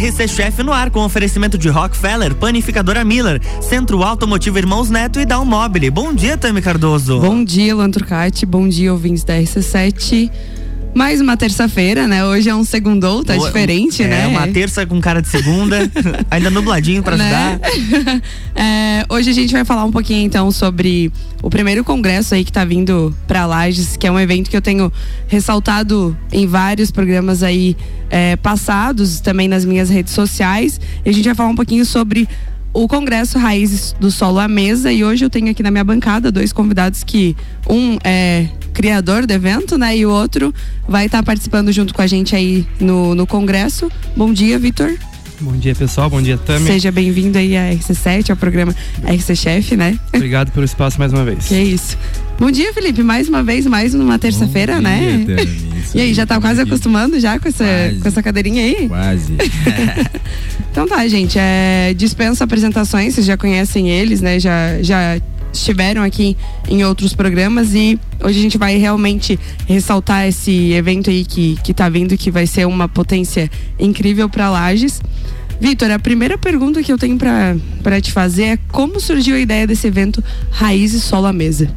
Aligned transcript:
RC 0.00 0.28
Chef 0.28 0.62
no 0.62 0.72
ar 0.72 0.90
com 0.90 1.04
oferecimento 1.04 1.58
de 1.58 1.68
Rockefeller, 1.68 2.34
Panificadora 2.34 3.04
Miller, 3.04 3.38
Centro 3.60 4.02
Automotivo 4.02 4.56
Irmãos 4.56 4.88
Neto 4.88 5.20
e 5.20 5.26
Dalmobile. 5.26 5.90
Bom 5.90 6.14
dia, 6.14 6.38
Tami 6.38 6.62
Cardoso. 6.62 7.20
Bom 7.20 7.44
dia, 7.44 7.74
Luan. 7.74 7.90
Bom 8.48 8.66
dia, 8.66 8.94
ouvintes 8.94 9.24
da 9.24 9.34
RC7. 9.34 10.30
Mais 10.94 11.20
uma 11.20 11.36
terça-feira, 11.36 12.08
né? 12.08 12.24
Hoje 12.24 12.48
é 12.48 12.54
um 12.54 12.64
segundou, 12.64 13.24
tá 13.24 13.36
diferente, 13.36 14.02
é, 14.02 14.08
né? 14.08 14.24
É 14.24 14.26
uma 14.26 14.48
terça 14.48 14.84
com 14.84 15.00
cara 15.00 15.22
de 15.22 15.28
segunda, 15.28 15.78
ainda 16.30 16.50
nubladinho 16.50 17.02
para 17.02 17.16
né? 17.16 17.60
ajudar. 17.62 18.22
é, 18.56 19.04
hoje 19.08 19.30
a 19.30 19.32
gente 19.32 19.52
vai 19.52 19.64
falar 19.64 19.84
um 19.84 19.92
pouquinho 19.92 20.26
então 20.26 20.50
sobre 20.50 21.12
o 21.42 21.48
primeiro 21.48 21.84
congresso 21.84 22.34
aí 22.34 22.44
que 22.44 22.52
tá 22.52 22.64
vindo 22.64 23.16
para 23.26 23.46
Lages, 23.46 23.96
que 23.96 24.06
é 24.06 24.10
um 24.10 24.18
evento 24.18 24.50
que 24.50 24.56
eu 24.56 24.60
tenho 24.62 24.92
ressaltado 25.28 26.16
em 26.32 26.46
vários 26.46 26.90
programas 26.90 27.42
aí 27.42 27.76
é, 28.10 28.34
passados, 28.36 29.20
também 29.20 29.46
nas 29.46 29.64
minhas 29.64 29.88
redes 29.88 30.12
sociais. 30.12 30.80
E 31.04 31.08
a 31.08 31.12
gente 31.12 31.24
vai 31.24 31.34
falar 31.34 31.50
um 31.50 31.56
pouquinho 31.56 31.86
sobre 31.86 32.28
o 32.72 32.86
Congresso 32.86 33.38
Raízes 33.38 33.94
do 33.98 34.10
Solo 34.10 34.38
à 34.38 34.48
Mesa 34.48 34.92
e 34.92 35.04
hoje 35.04 35.24
eu 35.24 35.30
tenho 35.30 35.50
aqui 35.50 35.62
na 35.62 35.70
minha 35.70 35.84
bancada 35.84 36.30
dois 36.30 36.52
convidados 36.52 37.02
que 37.02 37.36
um 37.68 37.98
é 38.04 38.48
criador 38.72 39.26
do 39.26 39.32
evento, 39.32 39.76
né, 39.76 39.96
e 39.96 40.06
o 40.06 40.10
outro 40.10 40.54
vai 40.88 41.06
estar 41.06 41.18
tá 41.18 41.24
participando 41.24 41.72
junto 41.72 41.92
com 41.92 42.00
a 42.00 42.06
gente 42.06 42.34
aí 42.34 42.66
no, 42.80 43.14
no 43.14 43.26
Congresso. 43.26 43.90
Bom 44.16 44.32
dia, 44.32 44.58
Vitor. 44.58 44.96
Bom 45.40 45.56
dia, 45.56 45.74
pessoal. 45.74 46.10
Bom 46.10 46.20
dia, 46.20 46.36
Tami. 46.36 46.66
Seja 46.66 46.92
bem-vindo 46.92 47.38
aí 47.38 47.56
à 47.56 47.70
RC7, 47.72 48.30
ao 48.30 48.36
programa 48.36 48.74
RC 49.02 49.34
Chef, 49.34 49.74
né? 49.74 49.98
Obrigado 50.14 50.52
pelo 50.52 50.64
espaço 50.66 50.98
mais 50.98 51.12
uma 51.12 51.24
vez. 51.24 51.46
Que 51.48 51.58
isso. 51.58 51.96
Bom 52.38 52.50
dia, 52.50 52.72
Felipe. 52.74 53.02
Mais 53.02 53.26
uma 53.28 53.42
vez, 53.42 53.66
mais 53.66 53.94
uma 53.94 54.18
terça-feira, 54.18 54.80
né? 54.80 55.24
Tami, 55.26 55.69
e 55.94 56.00
aí, 56.00 56.14
já 56.14 56.26
tá 56.26 56.40
quase 56.40 56.60
acostumando 56.60 57.18
já 57.18 57.38
com 57.38 57.48
essa, 57.48 57.64
com 58.00 58.08
essa 58.08 58.22
cadeirinha 58.22 58.62
aí? 58.62 58.88
Quase. 58.88 59.32
então 60.70 60.86
tá, 60.86 61.06
gente. 61.08 61.38
É, 61.38 61.94
dispensa 61.94 62.44
apresentações, 62.44 63.14
vocês 63.14 63.26
já 63.26 63.36
conhecem 63.36 63.90
eles, 63.90 64.20
né? 64.20 64.38
Já, 64.38 64.82
já 64.82 65.18
estiveram 65.52 66.02
aqui 66.02 66.36
em 66.68 66.84
outros 66.84 67.14
programas 67.14 67.74
e 67.74 67.98
hoje 68.22 68.38
a 68.38 68.42
gente 68.42 68.58
vai 68.58 68.76
realmente 68.76 69.38
ressaltar 69.66 70.26
esse 70.26 70.72
evento 70.72 71.10
aí 71.10 71.24
que, 71.24 71.58
que 71.62 71.74
tá 71.74 71.88
vindo, 71.88 72.16
que 72.16 72.30
vai 72.30 72.46
ser 72.46 72.66
uma 72.66 72.88
potência 72.88 73.50
incrível 73.78 74.28
para 74.28 74.50
Lages. 74.50 75.00
Vitor, 75.60 75.90
a 75.90 75.98
primeira 75.98 76.38
pergunta 76.38 76.82
que 76.82 76.90
eu 76.90 76.96
tenho 76.96 77.18
para 77.18 78.00
te 78.00 78.10
fazer 78.12 78.44
é 78.44 78.58
como 78.72 78.98
surgiu 78.98 79.36
a 79.36 79.40
ideia 79.40 79.66
desse 79.66 79.86
evento 79.86 80.24
Raízes 80.50 81.02
Solo 81.02 81.26
à 81.26 81.32
Mesa? 81.32 81.68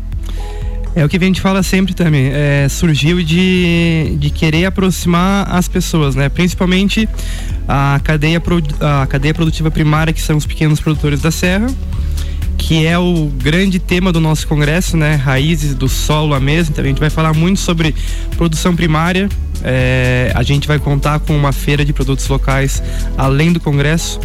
É 0.95 1.03
o 1.03 1.09
que 1.09 1.17
a 1.17 1.19
gente 1.19 1.41
fala 1.41 1.63
sempre 1.63 1.93
também. 1.93 2.29
É, 2.31 2.67
surgiu 2.69 3.23
de, 3.23 4.15
de 4.19 4.29
querer 4.29 4.65
aproximar 4.65 5.49
as 5.49 5.67
pessoas, 5.67 6.15
né? 6.15 6.29
Principalmente 6.29 7.09
a 7.67 7.99
cadeia, 8.03 8.41
a 8.79 9.07
cadeia 9.07 9.33
produtiva 9.33 9.71
primária, 9.71 10.13
que 10.13 10.21
são 10.21 10.37
os 10.37 10.45
pequenos 10.45 10.79
produtores 10.79 11.21
da 11.21 11.31
serra 11.31 11.67
que 12.55 12.85
é 12.85 12.97
o 12.97 13.29
grande 13.35 13.77
tema 13.77 14.11
do 14.11 14.21
nosso 14.21 14.47
congresso, 14.47 14.95
né? 14.95 15.15
Raízes 15.15 15.75
do 15.75 15.89
solo 15.89 16.33
à 16.33 16.39
mesa. 16.39 16.71
Então 16.71 16.83
a 16.83 16.87
gente 16.87 16.99
vai 16.99 17.09
falar 17.09 17.33
muito 17.33 17.59
sobre 17.59 17.93
produção 18.37 18.73
primária. 18.73 19.27
É, 19.63 20.31
a 20.35 20.43
gente 20.43 20.67
vai 20.67 20.77
contar 20.77 21.19
com 21.19 21.35
uma 21.35 21.51
feira 21.51 21.85
de 21.85 21.93
produtos 21.93 22.27
locais 22.27 22.83
além 23.17 23.53
do 23.53 23.59
congresso. 23.59 24.19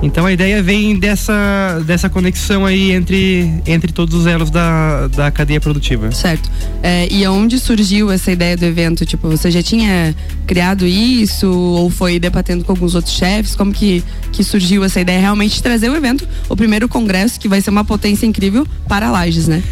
Então 0.00 0.26
a 0.26 0.32
ideia 0.32 0.62
vem 0.62 0.96
dessa, 0.96 1.82
dessa 1.84 2.08
conexão 2.08 2.64
aí 2.64 2.92
entre, 2.92 3.52
entre 3.66 3.92
todos 3.92 4.14
os 4.14 4.26
elos 4.26 4.48
da, 4.48 5.08
da 5.08 5.30
cadeia 5.30 5.60
produtiva. 5.60 6.12
Certo. 6.12 6.48
É, 6.82 7.08
e 7.10 7.26
onde 7.26 7.58
surgiu 7.58 8.10
essa 8.10 8.30
ideia 8.30 8.56
do 8.56 8.64
evento? 8.64 9.04
Tipo, 9.04 9.28
você 9.28 9.50
já 9.50 9.62
tinha 9.62 10.14
criado 10.46 10.86
isso 10.86 11.50
ou 11.50 11.90
foi 11.90 12.20
debatendo 12.20 12.64
com 12.64 12.72
alguns 12.72 12.94
outros 12.94 13.14
chefes? 13.14 13.56
Como 13.56 13.72
que, 13.72 14.04
que 14.32 14.44
surgiu 14.44 14.84
essa 14.84 15.00
ideia 15.00 15.18
realmente 15.18 15.56
de 15.56 15.62
trazer 15.62 15.90
o 15.90 15.96
evento, 15.96 16.28
o 16.48 16.56
primeiro 16.56 16.88
congresso 16.88 17.38
que 17.40 17.48
vai 17.48 17.60
ser 17.60 17.70
uma 17.70 17.84
potência 17.84 18.24
incrível 18.24 18.66
para 18.86 19.10
Lages, 19.10 19.48
né? 19.48 19.62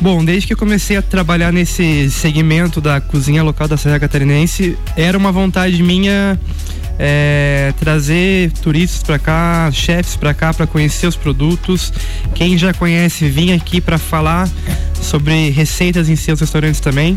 Bom, 0.00 0.24
desde 0.24 0.46
que 0.46 0.54
eu 0.54 0.56
comecei 0.56 0.96
a 0.96 1.02
trabalhar 1.02 1.52
nesse 1.52 2.10
segmento 2.10 2.80
da 2.80 3.02
cozinha 3.02 3.42
local 3.42 3.68
da 3.68 3.76
Serra 3.76 4.00
Catarinense, 4.00 4.78
era 4.96 5.18
uma 5.18 5.30
vontade 5.30 5.82
minha 5.82 6.40
é, 6.98 7.74
trazer 7.78 8.50
turistas 8.62 9.02
para 9.02 9.18
cá, 9.18 9.70
chefs 9.70 10.16
para 10.16 10.32
cá 10.32 10.54
para 10.54 10.66
conhecer 10.66 11.06
os 11.06 11.16
produtos. 11.16 11.92
Quem 12.34 12.56
já 12.56 12.72
conhece, 12.72 13.28
vir 13.28 13.52
aqui 13.52 13.78
para 13.78 13.98
falar 13.98 14.48
sobre 15.02 15.50
receitas 15.50 16.08
em 16.08 16.16
seus 16.16 16.40
restaurantes 16.40 16.80
também. 16.80 17.14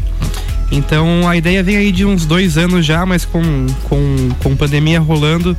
Então 0.69 1.25
a 1.25 1.37
ideia 1.37 1.63
vem 1.63 1.77
aí 1.77 1.89
de 1.89 2.03
uns 2.03 2.25
dois 2.25 2.57
anos 2.57 2.85
já, 2.85 3.05
mas 3.05 3.23
com, 3.23 3.41
com, 3.83 4.29
com 4.39 4.57
pandemia 4.57 4.99
rolando, 4.99 5.55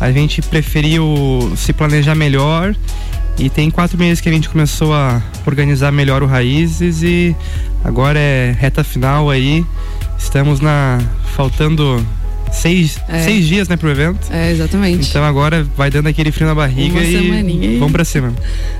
a 0.00 0.12
gente 0.12 0.40
preferiu 0.42 1.52
se 1.56 1.72
planejar 1.72 2.14
melhor. 2.14 2.72
E 3.38 3.48
tem 3.50 3.70
quatro 3.70 3.98
meses 3.98 4.20
que 4.20 4.28
a 4.28 4.32
gente 4.32 4.48
começou 4.48 4.94
a 4.94 5.22
organizar 5.46 5.90
melhor 5.90 6.22
o 6.22 6.26
Raízes 6.26 7.02
e 7.02 7.34
agora 7.84 8.18
é 8.18 8.54
reta 8.58 8.84
final 8.84 9.30
aí. 9.30 9.64
Estamos 10.18 10.60
na 10.60 11.00
faltando 11.34 12.04
seis, 12.52 12.98
é. 13.08 13.22
seis 13.22 13.46
dias, 13.46 13.66
né, 13.66 13.76
pro 13.76 13.90
evento. 13.90 14.20
É, 14.30 14.52
exatamente. 14.52 15.08
Então 15.08 15.24
agora 15.24 15.66
vai 15.76 15.90
dando 15.90 16.06
aquele 16.06 16.30
frio 16.30 16.46
na 16.46 16.54
barriga 16.54 17.00
Uma 17.00 17.02
e 17.02 17.78
vamos 17.78 17.92
pra 17.92 18.04
cima. 18.04 18.32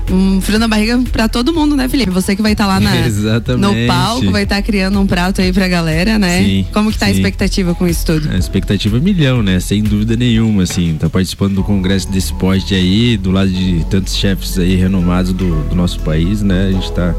Um 0.09 0.39
frio 0.39 0.59
na 0.59 0.67
barriga 0.67 0.97
pra 1.11 1.27
todo 1.27 1.51
mundo, 1.51 1.75
né, 1.75 1.89
Felipe? 1.89 2.11
Você 2.11 2.35
que 2.35 2.41
vai 2.41 2.53
estar 2.53 2.65
tá 2.65 2.67
lá 2.67 2.79
na, 2.79 2.91
no 3.57 3.87
palco, 3.87 4.31
vai 4.31 4.43
estar 4.43 4.57
tá 4.57 4.61
criando 4.61 4.99
um 4.99 5.07
prato 5.07 5.41
aí 5.41 5.51
pra 5.51 5.67
galera, 5.67 6.19
né? 6.19 6.43
Sim, 6.43 6.65
Como 6.71 6.91
que 6.91 6.97
tá 6.97 7.07
sim. 7.07 7.13
a 7.13 7.15
expectativa 7.15 7.73
com 7.73 7.87
isso 7.87 8.05
tudo? 8.05 8.29
A 8.29 8.37
expectativa 8.37 8.97
é 8.97 8.99
milhão, 8.99 9.41
né? 9.41 9.59
Sem 9.59 9.81
dúvida 9.81 10.15
nenhuma, 10.15 10.63
assim. 10.63 10.95
Tá 10.99 11.09
participando 11.09 11.55
do 11.55 11.63
congresso 11.63 12.09
desse 12.11 12.33
poste 12.33 12.75
aí, 12.75 13.17
do 13.17 13.31
lado 13.31 13.49
de 13.49 13.85
tantos 13.89 14.15
chefes 14.15 14.57
aí 14.57 14.75
renomados 14.75 15.33
do, 15.33 15.63
do 15.63 15.75
nosso 15.75 15.99
país, 16.01 16.41
né? 16.41 16.67
A 16.67 16.71
gente 16.71 16.91
tá 16.91 17.15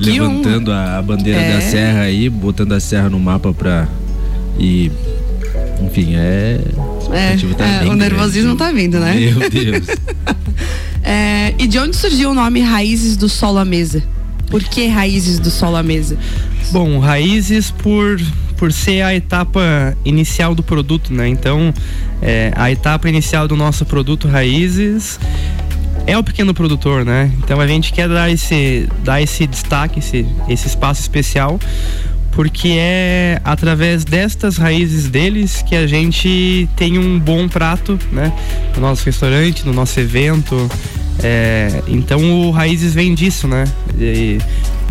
levantando 0.00 0.70
um... 0.70 0.74
a, 0.74 0.98
a, 0.98 1.02
bandeira 1.02 1.40
é. 1.40 1.54
da 1.54 1.60
serra 1.60 2.00
aí, 2.02 2.28
botando 2.28 2.72
a 2.72 2.80
serra 2.80 3.10
no 3.10 3.18
mapa 3.18 3.52
pra... 3.52 3.88
E 4.58 4.90
enfim, 5.82 6.14
é. 6.14 6.60
é, 7.12 7.54
tá 7.54 7.66
é 7.84 7.88
o 7.88 7.94
nervosismo 7.94 8.56
grande. 8.56 8.58
tá 8.58 8.72
vindo, 8.72 9.00
né? 9.00 9.14
Meu 9.14 9.50
Deus. 9.50 9.86
é, 11.02 11.54
e 11.58 11.66
de 11.66 11.78
onde 11.78 11.96
surgiu 11.96 12.30
o 12.30 12.34
nome 12.34 12.60
Raízes 12.60 13.16
do 13.16 13.28
Solo 13.28 13.58
à 13.58 13.64
Mesa? 13.64 14.02
Por 14.50 14.62
que 14.62 14.86
Raízes 14.86 15.38
do 15.38 15.50
Solo 15.50 15.76
à 15.76 15.82
Mesa? 15.82 16.18
Bom, 16.72 16.98
Raízes 16.98 17.70
por 17.70 18.20
por 18.56 18.74
ser 18.74 19.00
a 19.00 19.14
etapa 19.14 19.96
inicial 20.04 20.54
do 20.54 20.62
produto, 20.62 21.14
né? 21.14 21.26
Então, 21.26 21.72
é, 22.20 22.52
a 22.54 22.70
etapa 22.70 23.08
inicial 23.08 23.48
do 23.48 23.56
nosso 23.56 23.86
produto 23.86 24.28
Raízes 24.28 25.18
é 26.06 26.18
o 26.18 26.22
pequeno 26.22 26.52
produtor, 26.52 27.02
né? 27.02 27.32
Então 27.38 27.58
a 27.58 27.66
gente 27.66 27.90
quer 27.90 28.06
dar 28.06 28.30
esse, 28.30 28.86
dar 29.02 29.22
esse 29.22 29.46
destaque, 29.46 30.00
esse, 30.00 30.26
esse 30.46 30.66
espaço 30.66 31.00
especial 31.00 31.58
porque 32.32 32.76
é 32.78 33.40
através 33.44 34.04
destas 34.04 34.56
raízes 34.56 35.08
deles 35.08 35.62
que 35.62 35.74
a 35.74 35.86
gente 35.86 36.68
tem 36.76 36.98
um 36.98 37.18
bom 37.18 37.48
prato, 37.48 37.98
né? 38.12 38.32
No 38.74 38.82
nosso 38.82 39.04
restaurante, 39.04 39.66
no 39.66 39.72
nosso 39.72 39.98
evento. 39.98 40.70
É, 41.22 41.82
então 41.86 42.48
o 42.48 42.50
Raízes 42.50 42.94
vem 42.94 43.14
disso, 43.14 43.46
né? 43.46 43.64
E, 43.98 44.38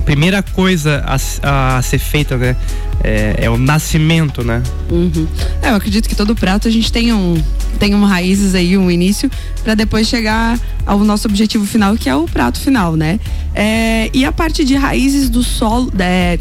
primeira 0.06 0.42
coisa 0.42 1.04
a, 1.06 1.78
a, 1.78 1.82
ser 1.82 2.00
feita, 2.00 2.38
né? 2.38 2.56
É, 3.04 3.36
é 3.44 3.50
o 3.50 3.58
nascimento, 3.58 4.44
né? 4.44 4.62
Uhum. 4.90 5.28
É, 5.62 5.70
eu 5.70 5.76
acredito 5.76 6.10
que 6.10 6.16
todo 6.16 6.36
prato 6.36 6.68
a 6.68 6.72
gente 6.72 6.92
tem 6.92 7.14
um 7.14 7.42
tem 7.78 7.96
um 7.96 8.04
raízes 8.04 8.56
aí, 8.56 8.78
um 8.78 8.92
início, 8.92 9.32
para 9.64 9.74
depois 9.74 10.08
chegar 10.08 10.60
ao 10.86 11.00
nosso 11.00 11.28
objetivo 11.28 11.66
final, 11.66 11.96
que 11.96 12.10
é 12.10 12.16
o 12.16 12.26
prato 12.26 12.60
final, 12.60 12.96
né? 12.96 13.20
É, 13.56 14.10
e 14.14 14.26
a 14.26 14.32
parte 14.32 14.66
de 14.66 14.76
raízes 14.76 15.30
do 15.30 15.44
solo, 15.44 15.92
é, 15.98 16.38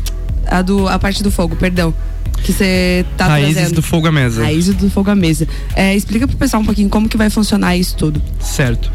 a, 0.49 0.63
do, 0.63 0.89
a 0.89 0.99
parte 0.99 1.23
do 1.23 1.31
fogo, 1.31 1.57
perdão. 1.57 1.95
Que 2.43 2.53
você 2.53 3.05
tá 3.17 3.27
Raízes 3.27 3.55
trazendo. 3.55 3.75
do 3.77 3.83
fogo 3.83 4.07
à 4.07 4.13
mesa. 4.13 4.43
Raízes 4.43 4.75
do 4.77 4.89
fogo 4.89 5.11
à 5.11 5.15
mesa. 5.15 5.47
É, 5.75 5.95
explica 5.95 6.27
pro 6.27 6.37
pessoal 6.37 6.63
um 6.63 6.65
pouquinho 6.65 6.89
como 6.89 7.09
que 7.09 7.17
vai 7.17 7.29
funcionar 7.31 7.77
isso 7.77 7.97
tudo. 7.97 8.23
Certo. 8.39 8.91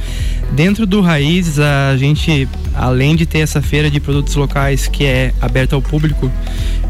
Dentro 0.53 0.85
do 0.85 1.01
Raízes, 1.01 1.59
a 1.59 1.97
gente, 1.97 2.47
além 2.73 3.15
de 3.15 3.25
ter 3.25 3.39
essa 3.39 3.61
feira 3.61 3.89
de 3.89 3.99
produtos 3.99 4.35
locais 4.35 4.87
que 4.87 5.03
é 5.03 5.33
aberta 5.41 5.75
ao 5.75 5.81
público, 5.81 6.31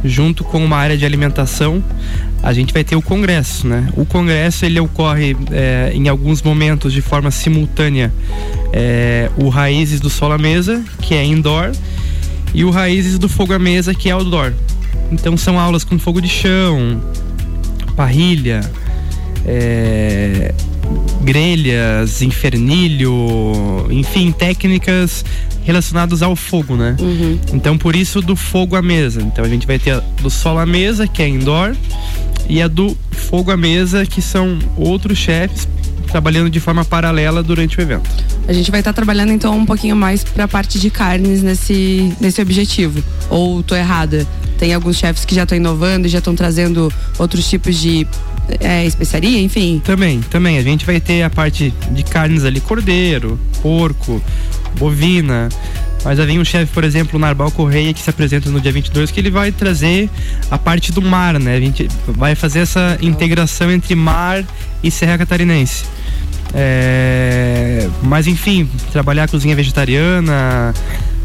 junto 0.04 0.44
com 0.44 0.64
uma 0.64 0.78
área 0.78 0.98
de 0.98 1.06
alimentação, 1.06 1.84
a 2.42 2.52
gente 2.52 2.74
vai 2.74 2.84
ter 2.84 2.96
o 2.96 3.02
congresso, 3.02 3.66
né? 3.66 3.88
O 3.96 4.06
congresso 4.06 4.66
ele 4.66 4.80
ocorre 4.80 5.36
é, 5.50 5.92
em 5.94 6.10
alguns 6.10 6.42
momentos 6.42 6.92
de 6.92 7.02
forma 7.02 7.32
simultânea. 7.32 8.14
É, 8.74 9.30
o 9.38 9.48
Raízes 9.48 10.02
do 10.02 10.10
Sol 10.10 10.32
à 10.32 10.38
Mesa, 10.38 10.84
que 11.02 11.16
é 11.16 11.24
indoor, 11.24 11.72
e 12.54 12.64
o 12.64 12.70
Raízes 12.70 13.18
do 13.18 13.28
Fogo 13.28 13.54
à 13.54 13.60
Mesa, 13.60 13.94
que 13.94 14.10
é 14.10 14.12
outdoor. 14.12 14.54
Então 15.12 15.36
são 15.36 15.60
aulas 15.60 15.84
com 15.84 15.98
fogo 15.98 16.22
de 16.22 16.30
chão, 16.30 17.02
parrilha, 17.96 18.62
é, 19.46 20.54
grelhas, 21.22 22.22
infernilho, 22.22 23.88
enfim, 23.90 24.32
técnicas 24.32 25.24
relacionadas 25.64 26.22
ao 26.22 26.36
fogo, 26.36 26.76
né? 26.76 26.96
Uhum. 27.00 27.40
Então 27.54 27.78
por 27.78 27.96
isso 27.96 28.22
do 28.22 28.36
fogo 28.36 28.76
à 28.76 28.82
mesa. 28.82 29.22
Então 29.22 29.44
a 29.44 29.50
gente 29.50 29.66
vai 29.66 29.80
ter 29.80 29.92
a 29.92 30.00
do 30.22 30.30
solo 30.30 30.60
à 30.60 30.66
mesa, 30.66 31.08
que 31.08 31.22
é 31.22 31.28
indoor, 31.28 31.76
e 32.50 32.62
a 32.62 32.68
do 32.68 32.98
fogo 33.12 33.52
à 33.52 33.58
mesa, 33.58 34.06
que 34.06 34.22
são 34.22 34.60
outros 34.76 35.18
chefes 35.18 35.68
trabalhando 36.14 36.48
de 36.48 36.60
forma 36.60 36.86
paralela 36.86 37.42
durante 37.42 37.80
o 37.80 37.82
evento. 37.82 38.08
A 38.48 38.54
gente 38.54 38.70
vai 38.70 38.82
estar 38.82 38.92
tá 38.92 38.96
trabalhando 38.96 39.32
então 39.32 39.58
um 39.58 39.66
pouquinho 39.66 39.96
mais 39.96 40.24
para 40.24 40.44
a 40.44 40.48
parte 40.48 40.80
de 40.80 40.92
carnes 40.92 41.42
nesse, 41.42 42.14
nesse 42.22 42.40
objetivo. 42.40 43.04
Ou 43.32 43.64
tô 43.64 43.76
errada? 43.76 44.28
Tem 44.60 44.76
alguns 44.76 44.96
chefes 44.96 45.26
que 45.26 45.34
já 45.34 45.42
estão 45.42 45.58
inovando, 45.58 46.08
já 46.08 46.20
estão 46.20 46.36
trazendo 46.36 46.94
outros 47.18 47.50
tipos 47.50 47.76
de 47.76 48.08
é, 48.60 48.86
especiaria, 48.86 49.42
enfim. 49.42 49.82
Também, 49.84 50.22
também. 50.22 50.60
A 50.60 50.62
gente 50.62 50.86
vai 50.86 51.00
ter 51.00 51.24
a 51.24 51.32
parte 51.32 51.74
de 51.90 52.04
carnes 52.04 52.46
ali, 52.46 52.62
cordeiro, 52.62 53.40
porco, 53.64 54.22
bovina. 54.78 55.50
Mas 56.04 56.18
vem 56.20 56.40
um 56.40 56.46
chefe, 56.46 56.72
por 56.74 56.84
exemplo, 56.84 57.18
o 57.18 57.20
Narbal 57.20 57.50
Correia, 57.52 57.94
que 57.94 58.02
se 58.02 58.10
apresenta 58.10 58.50
no 58.50 58.60
dia 58.60 58.72
22, 58.72 59.10
que 59.10 59.20
ele 59.20 59.32
vai 59.32 59.52
trazer 59.52 60.10
a 60.52 60.58
parte 60.58 60.92
do 60.92 61.02
mar, 61.02 61.40
né? 61.40 61.56
A 61.56 61.60
gente 61.60 61.88
vai 62.06 62.36
fazer 62.36 62.60
essa 62.60 62.98
integração 63.02 63.72
entre 63.72 63.96
mar 63.96 64.44
e 64.84 64.92
Serra 64.92 65.18
Catarinense. 65.18 65.86
É... 66.54 67.90
Mas 68.04 68.28
enfim, 68.28 68.70
trabalhar 68.92 69.24
a 69.24 69.28
cozinha 69.28 69.56
vegetariana, 69.56 70.74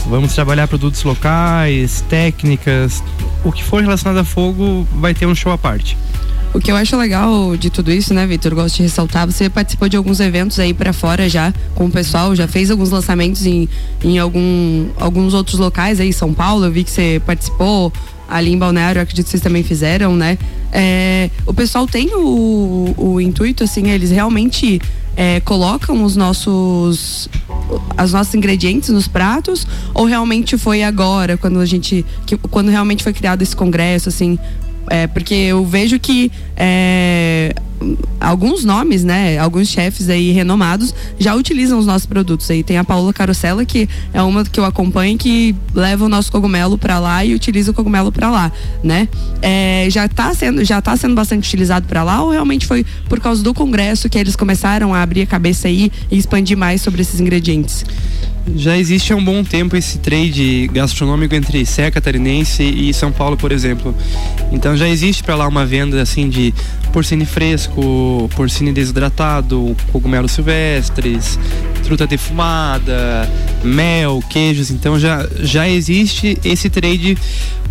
vamos 0.06 0.32
trabalhar 0.32 0.68
produtos 0.68 1.02
locais, 1.02 2.04
técnicas, 2.08 3.02
o 3.44 3.50
que 3.50 3.64
for 3.64 3.82
relacionado 3.82 4.18
a 4.18 4.24
fogo 4.24 4.86
vai 4.92 5.12
ter 5.12 5.26
um 5.26 5.34
show 5.34 5.52
à 5.52 5.58
parte. 5.58 5.96
O 6.54 6.60
que 6.60 6.72
eu 6.72 6.76
acho 6.76 6.96
legal 6.96 7.56
de 7.56 7.70
tudo 7.70 7.92
isso, 7.92 8.14
né, 8.14 8.26
Vitor? 8.26 8.54
Gosto 8.54 8.76
de 8.76 8.82
ressaltar. 8.82 9.26
Você 9.26 9.50
participou 9.50 9.88
de 9.88 9.96
alguns 9.96 10.18
eventos 10.18 10.58
aí 10.58 10.72
para 10.72 10.92
fora 10.92 11.28
já 11.28 11.52
com 11.74 11.86
o 11.86 11.90
pessoal, 11.90 12.34
já 12.34 12.48
fez 12.48 12.70
alguns 12.70 12.90
lançamentos 12.90 13.44
em, 13.46 13.68
em 14.02 14.18
algum, 14.18 14.86
alguns 14.98 15.34
outros 15.34 15.58
locais 15.58 16.00
aí, 16.00 16.12
São 16.12 16.32
Paulo. 16.32 16.64
Eu 16.64 16.72
vi 16.72 16.84
que 16.84 16.90
você 16.90 17.20
participou 17.24 17.92
ali 18.28 18.52
em 18.52 18.58
Balneário, 18.58 19.00
acredito 19.00 19.24
que 19.26 19.30
vocês 19.30 19.42
também 19.42 19.62
fizeram, 19.62 20.14
né? 20.16 20.36
É, 20.72 21.30
o 21.46 21.54
pessoal 21.54 21.86
tem 21.86 22.14
o, 22.14 22.94
o 22.96 23.20
intuito, 23.20 23.64
assim, 23.64 23.88
eles 23.88 24.10
realmente 24.10 24.80
é, 25.16 25.40
colocam 25.40 26.04
os 26.04 26.14
nossos 26.14 27.28
as 27.96 28.12
nossos 28.12 28.34
ingredientes 28.34 28.88
nos 28.90 29.08
pratos 29.08 29.66
ou 29.92 30.04
realmente 30.04 30.56
foi 30.56 30.82
agora 30.82 31.36
quando 31.36 31.58
a 31.58 31.66
gente 31.66 32.06
que, 32.24 32.36
quando 32.36 32.70
realmente 32.70 33.02
foi 33.02 33.12
criado 33.12 33.42
esse 33.42 33.56
congresso 33.56 34.08
assim 34.08 34.38
é, 34.90 35.06
porque 35.06 35.34
eu 35.34 35.64
vejo 35.64 35.98
que 35.98 36.30
é, 36.56 37.54
alguns 38.20 38.64
nomes, 38.64 39.04
né? 39.04 39.38
Alguns 39.38 39.68
chefes 39.68 40.08
aí 40.08 40.32
renomados 40.32 40.94
já 41.18 41.34
utilizam 41.34 41.78
os 41.78 41.86
nossos 41.86 42.06
produtos. 42.06 42.50
Aí 42.50 42.62
tem 42.62 42.78
a 42.78 42.84
Paula 42.84 43.12
Carosella, 43.12 43.64
que 43.64 43.88
é 44.12 44.20
uma 44.22 44.44
que 44.44 44.58
eu 44.58 44.64
acompanho, 44.64 45.16
que 45.16 45.54
leva 45.74 46.04
o 46.04 46.08
nosso 46.08 46.30
cogumelo 46.30 46.76
para 46.76 46.98
lá 46.98 47.24
e 47.24 47.34
utiliza 47.34 47.70
o 47.70 47.74
cogumelo 47.74 48.10
para 48.10 48.30
lá, 48.30 48.52
né? 48.82 49.08
É, 49.40 49.86
já 49.90 50.06
está 50.06 50.34
sendo, 50.34 50.64
já 50.64 50.80
tá 50.80 50.96
sendo 50.96 51.14
bastante 51.14 51.46
utilizado 51.46 51.86
para 51.86 52.02
lá 52.02 52.22
ou 52.22 52.30
realmente 52.30 52.66
foi 52.66 52.84
por 53.08 53.20
causa 53.20 53.42
do 53.42 53.54
congresso 53.54 54.08
que 54.08 54.18
eles 54.18 54.34
começaram 54.34 54.94
a 54.94 55.02
abrir 55.02 55.22
a 55.22 55.26
cabeça 55.26 55.68
aí 55.68 55.92
e 56.10 56.18
expandir 56.18 56.56
mais 56.56 56.80
sobre 56.82 57.02
esses 57.02 57.20
ingredientes? 57.20 57.84
Já 58.56 58.76
existe 58.76 59.12
há 59.12 59.16
um 59.16 59.24
bom 59.24 59.44
tempo 59.44 59.76
esse 59.76 59.98
trade 59.98 60.68
gastronômico 60.72 61.34
entre 61.34 61.64
Serra 61.64 61.92
Catarinense 61.92 62.62
e 62.62 62.92
São 62.92 63.12
Paulo, 63.12 63.36
por 63.36 63.52
exemplo. 63.52 63.94
Então 64.50 64.76
já 64.76 64.88
existe 64.88 65.22
para 65.22 65.34
lá 65.34 65.46
uma 65.46 65.64
venda 65.66 66.00
assim 66.00 66.28
de 66.28 66.52
porcine 66.92 67.26
fresco, 67.26 68.28
porcine 68.34 68.72
desidratado, 68.72 69.76
cogumelos 69.92 70.32
silvestres, 70.32 71.38
truta 71.88 72.06
defumada, 72.06 73.26
mel, 73.64 74.22
queijos. 74.28 74.70
Então 74.70 75.00
já, 75.00 75.26
já 75.40 75.66
existe 75.66 76.38
esse 76.44 76.68
trade 76.68 77.16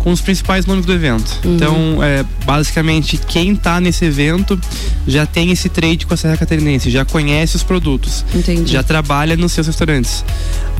com 0.00 0.10
os 0.10 0.20
principais 0.20 0.66
nomes 0.66 0.84
do 0.84 0.92
evento. 0.92 1.38
Uhum. 1.44 1.54
Então, 1.54 2.02
é, 2.02 2.24
basicamente, 2.44 3.16
quem 3.16 3.52
está 3.52 3.80
nesse 3.80 4.04
evento 4.04 4.60
já 5.06 5.24
tem 5.24 5.52
esse 5.52 5.68
trade 5.68 6.04
com 6.04 6.14
a 6.14 6.16
Serra 6.16 6.36
Catarinense, 6.36 6.90
já 6.90 7.04
conhece 7.04 7.54
os 7.54 7.62
produtos, 7.62 8.24
Entendi. 8.34 8.72
já 8.72 8.82
trabalha 8.82 9.36
nos 9.36 9.52
seus 9.52 9.68
restaurantes. 9.68 10.24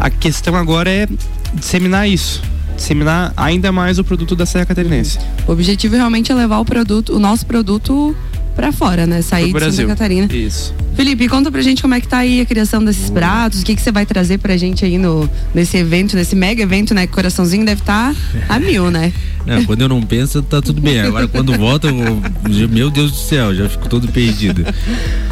A 0.00 0.10
questão 0.10 0.56
agora 0.56 0.90
é 0.90 1.06
disseminar 1.54 2.08
isso 2.08 2.42
disseminar 2.76 3.32
ainda 3.36 3.72
mais 3.72 3.98
o 3.98 4.04
produto 4.04 4.36
da 4.36 4.46
Serra 4.46 4.64
Catarinense. 4.64 5.18
O 5.48 5.52
objetivo 5.52 5.96
realmente 5.96 6.30
é 6.30 6.34
levar 6.34 6.60
o 6.60 6.64
produto, 6.64 7.12
o 7.12 7.18
nosso 7.18 7.44
produto 7.44 8.16
para 8.58 8.72
fora, 8.72 9.06
né? 9.06 9.22
Sair 9.22 9.52
de 9.52 9.72
Santa 9.72 9.86
Catarina. 9.86 10.26
Isso. 10.34 10.74
Felipe, 10.96 11.28
conta 11.28 11.48
pra 11.48 11.62
gente 11.62 11.80
como 11.80 11.94
é 11.94 12.00
que 12.00 12.08
tá 12.08 12.18
aí 12.18 12.40
a 12.40 12.44
criação 12.44 12.84
desses 12.84 13.08
pratos, 13.08 13.62
o 13.62 13.64
que, 13.64 13.76
que 13.76 13.80
você 13.80 13.92
vai 13.92 14.04
trazer 14.04 14.38
pra 14.38 14.56
gente 14.56 14.84
aí 14.84 14.98
no, 14.98 15.30
nesse 15.54 15.76
evento, 15.76 16.16
nesse 16.16 16.34
mega 16.34 16.60
evento, 16.60 16.92
né? 16.92 17.06
Coraçãozinho 17.06 17.64
deve 17.64 17.82
estar 17.82 18.12
tá 18.12 18.54
a 18.56 18.58
mil, 18.58 18.90
né? 18.90 19.12
Não, 19.46 19.64
quando 19.64 19.80
eu 19.80 19.88
não 19.88 20.02
penso, 20.02 20.42
tá 20.42 20.60
tudo 20.60 20.78
bem. 20.78 21.00
Agora 21.00 21.26
quando 21.26 21.56
volta, 21.56 21.86
eu, 21.86 22.68
meu 22.68 22.90
Deus 22.90 23.12
do 23.12 23.16
céu, 23.16 23.54
já 23.54 23.66
fico 23.66 23.88
todo 23.88 24.06
perdido. 24.08 24.62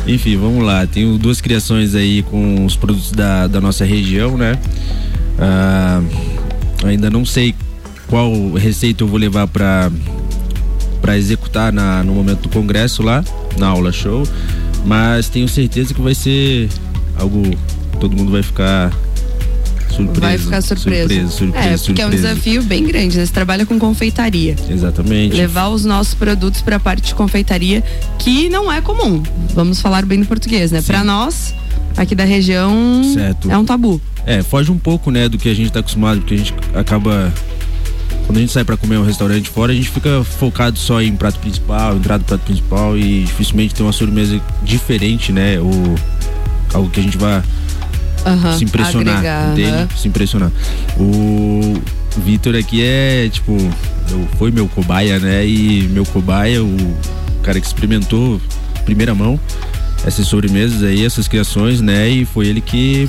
Enfim, 0.07 0.39
vamos 0.39 0.65
lá. 0.65 0.87
Tenho 0.87 1.19
duas 1.19 1.39
criações 1.39 1.95
aí 1.95 2.23
com 2.23 2.65
os 2.65 2.77
produtos 2.77 3.13
da, 3.13 3.47
da 3.47 3.61
nossa 3.61 3.85
região, 3.85 4.39
né? 4.39 4.57
Ah, 5.39 6.01
ainda 6.87 7.11
não 7.11 7.27
sei 7.27 7.55
qual 8.07 8.53
receita 8.53 9.05
eu 9.05 9.09
vou 9.09 9.19
levar 9.19 9.49
para 9.49 9.91
para 11.07 11.17
executar 11.17 11.73
na, 11.73 12.03
no 12.03 12.13
momento 12.13 12.41
do 12.41 12.49
congresso 12.49 13.01
lá, 13.01 13.25
na 13.57 13.69
aula 13.69 13.93
show. 13.93 14.27
Mas 14.85 15.29
tenho 15.29 15.49
certeza 15.49 15.95
que 15.95 16.01
vai 16.01 16.17
ser 16.17 16.69
algo. 17.17 17.43
Todo 18.01 18.17
mundo 18.17 18.33
vai 18.33 18.43
ficar 18.43 18.93
surpreso. 19.89 20.21
Vai 20.21 20.37
ficar 20.37 20.61
surpreso. 20.61 21.09
surpreso, 21.09 21.31
surpreso 21.31 21.57
é, 21.57 21.71
porque 21.71 21.79
surpreso. 21.79 22.03
é 22.03 22.07
um 22.07 22.11
desafio 22.11 22.63
bem 22.65 22.85
grande, 22.85 23.17
né? 23.19 23.25
Você 23.25 23.33
trabalha 23.33 23.65
com 23.65 23.79
confeitaria. 23.79 24.57
Exatamente. 24.69 25.37
Levar 25.37 25.69
os 25.69 25.85
nossos 25.85 26.13
produtos 26.13 26.61
para 26.61 26.75
a 26.75 26.81
parte 26.81 27.07
de 27.07 27.15
confeitaria, 27.15 27.85
que 28.19 28.49
não 28.49 28.71
é 28.71 28.81
comum. 28.81 29.23
Vamos 29.55 29.81
falar 29.81 30.05
bem 30.05 30.19
no 30.19 30.27
português, 30.27 30.73
né? 30.73 30.83
Para 30.83 31.05
nós, 31.05 31.55
aqui 31.97 32.17
da 32.17 32.25
região, 32.25 33.03
certo. 33.15 33.49
é 33.49 33.57
um 33.57 33.65
tabu. 33.65 34.01
É, 34.27 34.43
foge 34.43 34.73
um 34.73 34.79
pouco, 34.79 35.13
né, 35.13 35.29
do 35.29 35.39
que 35.39 35.49
a 35.49 35.55
gente 35.55 35.69
está 35.69 35.79
acostumado, 35.79 36.19
porque 36.19 36.35
a 36.35 36.39
gente 36.39 36.55
acaba 36.75 37.33
quando 38.27 38.39
a 38.39 38.41
gente 38.41 38.53
sai 38.53 38.65
para 38.65 38.77
comer 38.77 38.99
um 38.99 39.05
restaurante 39.05 39.49
fora, 39.49 39.73
a 39.73 39.75
gente 39.75 39.89
fica 39.89 40.23
focado 40.25 40.77
só 40.79 41.01
em 41.01 41.15
prato 41.15 41.39
principal, 41.39 41.97
entrada 41.97 42.25
prato 42.25 42.43
principal 42.43 42.99
e 42.99 43.23
dificilmente 43.23 43.75
tem 43.75 43.87
uma 43.87 43.93
sobremesa 43.93 44.41
diferente, 44.65 45.31
né? 45.31 45.61
Ou 45.61 45.95
algo 46.75 46.91
que 46.91 46.99
a 46.99 47.03
gente 47.03 47.17
vá 47.17 47.43
uhum, 48.27 48.59
se 48.59 48.65
impressionar, 48.65 49.19
agregar, 49.19 49.53
entende? 49.53 49.83
Uhum. 49.83 49.89
Se 49.97 50.09
impressionar. 50.09 50.53
O 50.99 51.81
Vitor 52.25 52.57
aqui 52.57 52.83
é, 52.83 53.29
tipo, 53.29 53.57
foi 54.39 54.51
meu 54.51 54.67
cobaia, 54.67 55.21
né? 55.21 55.47
E 55.47 55.89
meu 55.89 56.05
cobaia, 56.05 56.63
o 56.63 56.97
cara 57.45 57.61
que 57.61 57.67
experimentou 57.67 58.41
primeira 58.85 59.15
mão 59.15 59.39
essas 60.05 60.27
sobremesas 60.27 60.83
aí, 60.83 61.05
essas 61.05 61.29
criações, 61.29 61.81
né? 61.81 62.09
E 62.09 62.25
foi 62.25 62.47
ele 62.47 62.61
que 62.61 63.09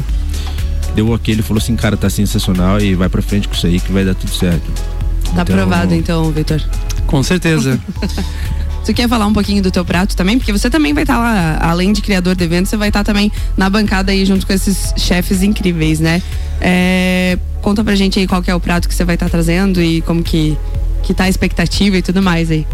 deu 0.95 1.13
aquele, 1.13 1.41
falou 1.41 1.61
assim, 1.61 1.75
cara, 1.75 1.95
tá 1.95 2.09
sensacional 2.09 2.79
e 2.79 2.95
vai 2.95 3.09
pra 3.09 3.21
frente 3.21 3.47
com 3.47 3.53
isso 3.53 3.67
aí 3.67 3.79
que 3.79 3.91
vai 3.91 4.03
dar 4.03 4.15
tudo 4.15 4.31
certo. 4.31 4.96
Tá 5.35 5.41
então... 5.41 5.55
aprovado 5.55 5.93
então, 5.93 6.31
Vitor. 6.31 6.61
Com 7.05 7.23
certeza. 7.23 7.79
Você 8.87 8.93
quer 8.93 9.09
falar 9.09 9.25
um 9.25 9.33
pouquinho 9.33 9.61
do 9.61 9.69
teu 9.69 9.83
prato 9.83 10.15
também? 10.15 10.37
Porque 10.37 10.53
você 10.53 10.69
também 10.69 10.93
vai 10.93 11.03
estar 11.03 11.15
tá 11.15 11.19
lá, 11.19 11.59
além 11.59 11.91
de 11.91 12.01
criador 12.01 12.35
de 12.35 12.45
eventos, 12.45 12.69
você 12.69 12.77
vai 12.77 12.87
estar 12.87 13.03
tá 13.03 13.11
também 13.11 13.29
na 13.57 13.69
bancada 13.69 14.13
aí 14.13 14.25
junto 14.25 14.47
com 14.47 14.53
esses 14.53 14.93
chefes 14.95 15.43
incríveis, 15.43 15.99
né? 15.99 16.21
É, 16.61 17.37
conta 17.61 17.83
pra 17.83 17.95
gente 17.95 18.17
aí 18.17 18.25
qual 18.25 18.41
que 18.41 18.49
é 18.49 18.55
o 18.55 18.61
prato 18.61 18.87
que 18.87 18.95
você 18.95 19.03
vai 19.03 19.15
estar 19.15 19.25
tá 19.25 19.31
trazendo 19.31 19.81
e 19.81 19.99
como 20.03 20.23
que, 20.23 20.57
que 21.03 21.13
tá 21.13 21.25
a 21.25 21.29
expectativa 21.29 21.97
e 21.97 22.01
tudo 22.01 22.21
mais 22.21 22.49
aí. 22.49 22.65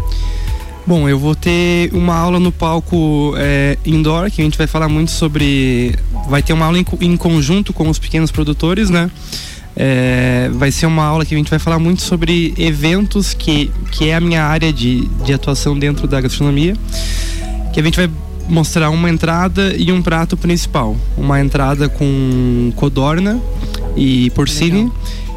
Bom, 0.86 1.08
eu 1.08 1.18
vou 1.18 1.34
ter 1.34 1.90
uma 1.92 2.14
aula 2.14 2.38
no 2.38 2.52
palco 2.52 3.34
é, 3.36 3.76
indoor, 3.84 4.30
que 4.30 4.40
a 4.40 4.44
gente 4.44 4.56
vai 4.56 4.68
falar 4.68 4.88
muito 4.88 5.10
sobre. 5.10 5.98
Vai 6.28 6.44
ter 6.44 6.52
uma 6.52 6.66
aula 6.66 6.78
em, 6.78 6.84
em 7.00 7.16
conjunto 7.16 7.72
com 7.72 7.88
os 7.88 7.98
pequenos 7.98 8.30
produtores, 8.30 8.88
né? 8.88 9.10
É, 9.76 10.50
vai 10.54 10.70
ser 10.70 10.86
uma 10.86 11.04
aula 11.04 11.24
que 11.24 11.34
a 11.34 11.38
gente 11.38 11.50
vai 11.50 11.58
falar 11.58 11.78
muito 11.78 12.02
sobre 12.02 12.54
eventos, 12.56 13.34
que, 13.34 13.70
que 13.90 14.08
é 14.08 14.14
a 14.14 14.20
minha 14.20 14.44
área 14.44 14.72
de, 14.72 15.06
de 15.24 15.32
atuação 15.32 15.78
dentro 15.78 16.06
da 16.06 16.20
gastronomia. 16.20 16.76
Que 17.72 17.80
a 17.80 17.82
gente 17.82 17.96
vai 17.96 18.10
mostrar 18.48 18.90
uma 18.90 19.10
entrada 19.10 19.74
e 19.76 19.90
um 19.90 20.00
prato 20.00 20.36
principal. 20.36 20.96
Uma 21.16 21.40
entrada 21.40 21.88
com 21.88 22.72
codorna 22.76 23.40
e 23.96 24.30
porcine. 24.30 24.90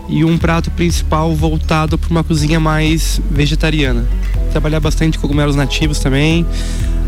E 0.09 0.23
um 0.23 0.37
prato 0.37 0.71
principal 0.71 1.35
voltado 1.35 1.97
para 1.97 2.09
uma 2.09 2.23
cozinha 2.23 2.59
mais 2.59 3.19
vegetariana. 3.29 4.07
Trabalhar 4.51 4.79
bastante 4.79 5.19
cogumelos 5.19 5.55
nativos 5.55 5.99
também 5.99 6.45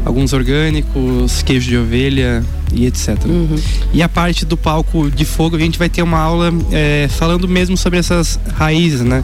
alguns 0.05 0.33
orgânicos, 0.33 1.41
queijo 1.43 1.69
de 1.69 1.77
ovelha 1.77 2.43
e 2.73 2.85
etc. 2.85 3.17
Uhum. 3.25 3.55
E 3.93 4.01
a 4.01 4.09
parte 4.09 4.45
do 4.45 4.55
palco 4.55 5.09
de 5.09 5.25
fogo, 5.25 5.55
a 5.55 5.59
gente 5.59 5.77
vai 5.77 5.89
ter 5.89 6.01
uma 6.01 6.19
aula 6.19 6.51
é, 6.71 7.07
falando 7.09 7.47
mesmo 7.47 7.75
sobre 7.77 7.99
essas 7.99 8.39
raízes, 8.53 9.01
né? 9.01 9.23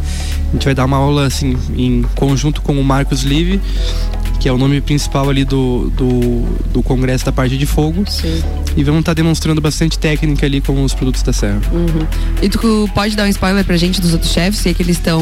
A 0.49 0.51
gente 0.53 0.65
vai 0.65 0.73
dar 0.73 0.85
uma 0.85 0.97
aula 0.97 1.27
assim 1.27 1.57
em 1.77 2.03
conjunto 2.15 2.61
com 2.61 2.79
o 2.79 2.83
Marcos 2.83 3.23
Live, 3.23 3.59
que 4.39 4.49
é 4.49 4.51
o 4.51 4.57
nome 4.57 4.79
principal 4.81 5.29
ali 5.29 5.43
do, 5.43 5.91
do, 5.95 6.43
do 6.71 6.83
congresso 6.83 7.25
da 7.25 7.31
parte 7.31 7.57
de 7.57 7.65
fogo. 7.65 8.03
Sim. 8.07 8.41
E 8.75 8.83
vamos 8.83 8.99
estar 8.99 9.11
tá 9.11 9.15
demonstrando 9.15 9.61
bastante 9.61 9.97
técnica 9.97 10.45
ali 10.45 10.61
com 10.61 10.83
os 10.83 10.93
produtos 10.93 11.23
da 11.23 11.33
Serra. 11.33 11.61
Uhum. 11.71 12.05
E 12.41 12.49
tu 12.49 12.89
pode 12.93 13.15
dar 13.15 13.25
um 13.25 13.29
spoiler 13.29 13.63
pra 13.63 13.77
gente 13.77 14.01
dos 14.01 14.13
outros 14.13 14.31
chefes, 14.31 14.59
se 14.59 14.69
é 14.69 14.73
que 14.73 14.83
eles 14.83 14.97
estão 14.97 15.21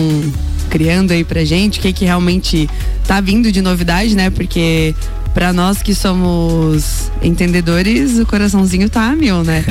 criando 0.74 1.12
aí 1.12 1.24
pra 1.24 1.46
gente, 1.46 1.78
o 1.78 1.82
que 1.84 1.94
que 1.94 2.04
realmente 2.04 2.68
tá 3.06 3.22
vindo 3.22 3.52
de 3.52 3.62
novidade, 3.62 4.16
né? 4.16 4.32
Porque 4.32 4.96
para 5.32 5.54
nós 5.54 5.84
que 5.84 5.94
somos 5.94 7.12
entendedores, 7.22 8.18
o 8.18 8.26
coraçãozinho 8.26 8.90
tá 8.90 9.12
a 9.12 9.16
mil, 9.16 9.44
né? 9.44 9.64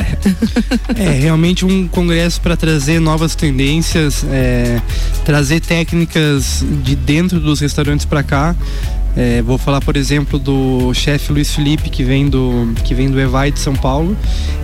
é, 0.95 1.11
realmente 1.11 1.65
um 1.65 1.89
congresso 1.89 2.41
para 2.41 2.57
trazer 2.57 3.01
novas 3.01 3.35
tendências, 3.35 4.25
é, 4.31 4.81
trazer 5.25 5.59
técnicas 5.59 6.65
de 6.85 6.95
dentro 6.95 7.41
dos 7.41 7.59
restaurantes 7.59 8.07
para 8.07 8.23
cá. 8.23 8.55
É, 9.17 9.43
vou 9.43 9.59
falar, 9.59 9.81
por 9.81 9.97
exemplo, 9.97 10.39
do 10.39 10.95
chefe 10.95 11.33
Luiz 11.33 11.53
Felipe, 11.53 11.91
que 11.91 12.05
vem 12.05 12.29
do, 12.29 12.73
que 12.85 12.95
vem 12.95 13.11
do 13.11 13.21
Evai 13.21 13.51
de 13.51 13.59
São 13.59 13.75
Paulo. 13.75 14.17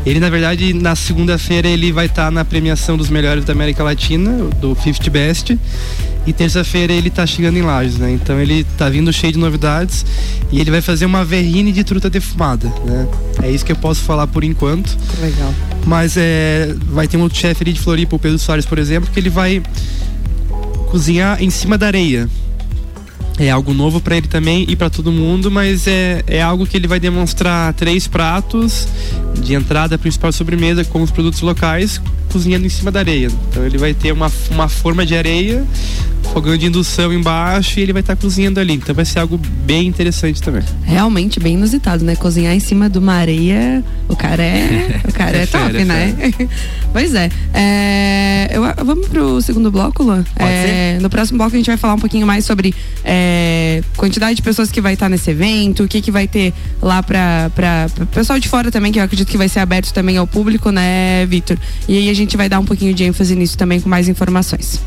Ele, 0.06 0.20
na 0.20 0.30
verdade, 0.30 0.72
na 0.72 0.94
segunda-feira 0.94 1.66
ele 1.66 1.90
vai 1.90 2.06
estar 2.06 2.26
tá 2.26 2.30
na 2.30 2.44
premiação 2.44 2.96
dos 2.96 3.10
melhores 3.10 3.44
da 3.44 3.52
América 3.52 3.82
Latina, 3.82 4.30
do 4.60 4.76
50 4.80 5.10
Best. 5.10 5.58
E 6.28 6.32
terça-feira 6.34 6.92
ele 6.92 7.08
está 7.08 7.26
chegando 7.26 7.56
em 7.56 7.62
Lages, 7.62 7.96
né? 7.96 8.12
Então 8.12 8.38
ele 8.38 8.60
está 8.60 8.90
vindo 8.90 9.10
cheio 9.10 9.32
de 9.32 9.38
novidades 9.38 10.04
e 10.52 10.60
ele 10.60 10.70
vai 10.70 10.82
fazer 10.82 11.06
uma 11.06 11.24
verrine 11.24 11.72
de 11.72 11.82
truta 11.82 12.10
defumada, 12.10 12.68
né? 12.84 13.08
É 13.42 13.50
isso 13.50 13.64
que 13.64 13.72
eu 13.72 13.76
posso 13.76 14.02
falar 14.02 14.26
por 14.26 14.44
enquanto. 14.44 14.94
Legal. 15.22 15.54
Mas 15.86 16.18
é, 16.18 16.74
vai 16.90 17.08
ter 17.08 17.16
um 17.16 17.22
outro 17.22 17.38
chefe 17.38 17.64
ali 17.64 17.72
de 17.72 17.80
Floripa, 17.80 18.14
o 18.14 18.18
Pedro 18.18 18.38
Soares, 18.38 18.66
por 18.66 18.78
exemplo, 18.78 19.10
que 19.10 19.18
ele 19.18 19.30
vai 19.30 19.62
cozinhar 20.90 21.42
em 21.42 21.48
cima 21.48 21.78
da 21.78 21.86
areia 21.86 22.28
é 23.38 23.50
algo 23.50 23.72
novo 23.72 24.00
para 24.00 24.16
ele 24.16 24.26
também 24.26 24.66
e 24.68 24.74
para 24.74 24.90
todo 24.90 25.12
mundo, 25.12 25.50
mas 25.50 25.86
é, 25.86 26.24
é 26.26 26.42
algo 26.42 26.66
que 26.66 26.76
ele 26.76 26.88
vai 26.88 26.98
demonstrar 26.98 27.72
três 27.74 28.08
pratos 28.08 28.88
de 29.40 29.54
entrada, 29.54 29.96
principal 29.96 30.32
sobremesa 30.32 30.84
com 30.84 31.00
os 31.02 31.10
produtos 31.10 31.40
locais, 31.40 32.00
cozinhando 32.28 32.66
em 32.66 32.70
cima 32.70 32.90
da 32.90 33.00
areia. 33.00 33.28
Então 33.48 33.64
ele 33.64 33.78
vai 33.78 33.94
ter 33.94 34.12
uma, 34.12 34.30
uma 34.50 34.68
forma 34.68 35.04
de 35.04 35.16
areia 35.16 35.64
fogão 36.32 36.56
de 36.56 36.66
indução 36.66 37.12
embaixo 37.12 37.78
e 37.78 37.82
ele 37.82 37.92
vai 37.92 38.00
estar 38.00 38.14
tá 38.14 38.22
cozinhando 38.22 38.60
ali. 38.60 38.74
Então 38.74 38.94
vai 38.94 39.04
ser 39.04 39.18
algo 39.18 39.38
bem 39.64 39.86
interessante 39.86 40.42
também. 40.42 40.62
Realmente 40.84 41.40
bem 41.40 41.54
inusitado, 41.54 42.04
né? 42.04 42.16
Cozinhar 42.16 42.54
em 42.54 42.60
cima 42.60 42.88
de 42.88 42.98
uma 42.98 43.14
areia, 43.14 43.82
o 44.08 44.16
cara 44.16 44.42
é, 44.42 45.00
o 45.08 45.12
cara 45.12 45.36
é, 45.36 45.42
é 45.42 45.46
top, 45.46 45.72
fera, 45.72 45.84
né? 45.84 46.14
Fera. 46.16 46.50
pois 46.92 47.14
é. 47.14 47.30
é 47.54 48.50
eu, 48.52 48.62
vamos 48.84 49.08
pro 49.08 49.40
segundo 49.42 49.70
bloco, 49.70 50.02
Luan? 50.02 50.24
É, 50.36 50.98
no 51.00 51.10
próximo 51.10 51.38
bloco 51.38 51.54
a 51.54 51.58
gente 51.58 51.66
vai 51.66 51.76
falar 51.76 51.94
um 51.94 51.98
pouquinho 51.98 52.26
mais 52.26 52.44
sobre 52.44 52.74
é, 53.04 53.82
quantidade 53.96 54.36
de 54.36 54.42
pessoas 54.42 54.70
que 54.70 54.80
vai 54.80 54.94
estar 54.94 55.08
nesse 55.08 55.30
evento, 55.30 55.84
o 55.84 55.88
que 55.88 56.00
que 56.00 56.10
vai 56.10 56.26
ter 56.26 56.52
lá 56.80 57.02
para 57.02 57.50
para 57.54 57.88
pessoal 58.12 58.38
de 58.38 58.48
fora 58.48 58.70
também, 58.70 58.92
que 58.92 58.98
eu 58.98 59.02
acredito 59.02 59.28
que 59.28 59.38
vai 59.38 59.48
ser 59.48 59.60
aberto 59.60 59.92
também 59.92 60.16
ao 60.16 60.26
público, 60.26 60.70
né, 60.70 61.26
Vitor? 61.26 61.56
E 61.88 61.96
aí 61.98 62.10
a 62.10 62.14
gente 62.14 62.27
vai 62.36 62.48
dar 62.48 62.58
um 62.58 62.64
pouquinho 62.64 62.94
de 62.94 63.04
ênfase 63.04 63.34
nisso 63.34 63.56
também 63.56 63.80
com 63.80 63.88
mais 63.88 64.08
informações. 64.08 64.80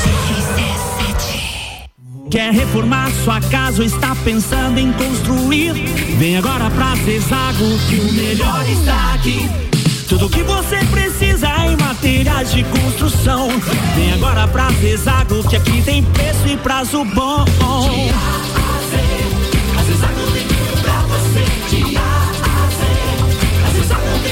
Quer 2.31 2.53
reformar 2.53 3.11
sua 3.25 3.41
casa 3.41 3.83
ou 3.83 3.87
está 3.87 4.15
pensando 4.17 4.79
em 4.79 4.93
construir? 4.93 5.73
Vem 6.19 6.37
agora 6.37 6.71
pra 6.71 6.95
Zezago 6.97 7.79
que 7.89 7.97
o 7.97 8.13
melhor 8.13 8.65
está 8.69 9.15
aqui. 9.15 9.49
Tudo 10.09 10.29
que 10.29 10.43
você 10.43 10.77
precisa 10.87 11.49
em 11.67 11.77
materiais 11.77 12.53
de 12.53 12.63
construção. 12.65 13.49
Vem 13.97 14.13
agora 14.13 14.47
pra 14.47 14.71
Zezago 14.73 15.43
que 15.49 15.57
aqui 15.57 15.83
tem 15.83 16.03
preço 16.03 16.47
e 16.47 16.57
prazo 16.57 17.05
bom. 17.07 17.45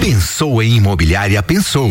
Pensou 0.00 0.62
em 0.62 0.76
imobiliária, 0.76 1.42
pensou. 1.42 1.88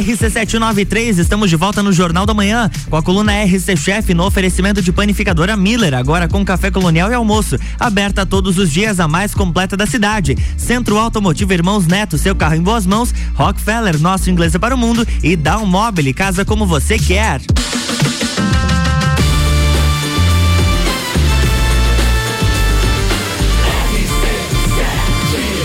RC793, 0.00 1.18
estamos 1.18 1.48
de 1.48 1.54
volta 1.54 1.82
no 1.82 1.92
Jornal 1.92 2.26
da 2.26 2.34
Manhã 2.34 2.68
com 2.90 2.96
a 2.96 3.02
coluna 3.02 3.32
RC 3.44 3.76
Chef 3.76 4.12
no 4.12 4.24
oferecimento 4.24 4.82
de 4.82 4.90
panificadora 4.90 5.56
Miller, 5.56 5.94
agora 5.94 6.26
com 6.26 6.44
café 6.44 6.70
colonial 6.70 7.10
e 7.12 7.14
almoço, 7.14 7.56
aberta 7.78 8.26
todos 8.26 8.58
os 8.58 8.70
dias 8.70 8.98
a 8.98 9.06
mais 9.06 9.34
completa 9.34 9.76
da 9.76 9.86
cidade. 9.86 10.36
Centro 10.56 10.98
Automotivo 10.98 11.52
Irmãos 11.52 11.86
Neto, 11.86 12.18
seu 12.18 12.34
carro 12.34 12.56
em 12.56 12.62
boas 12.62 12.86
mãos, 12.86 13.14
Rockefeller, 13.34 14.00
nosso 14.00 14.30
inglês 14.30 14.54
é 14.54 14.58
para 14.58 14.74
o 14.74 14.78
mundo 14.78 15.06
e 15.22 15.36
Down 15.36 15.66
Mobile, 15.66 16.12
casa 16.12 16.44
como 16.44 16.66
você 16.66 16.98
quer. 16.98 17.40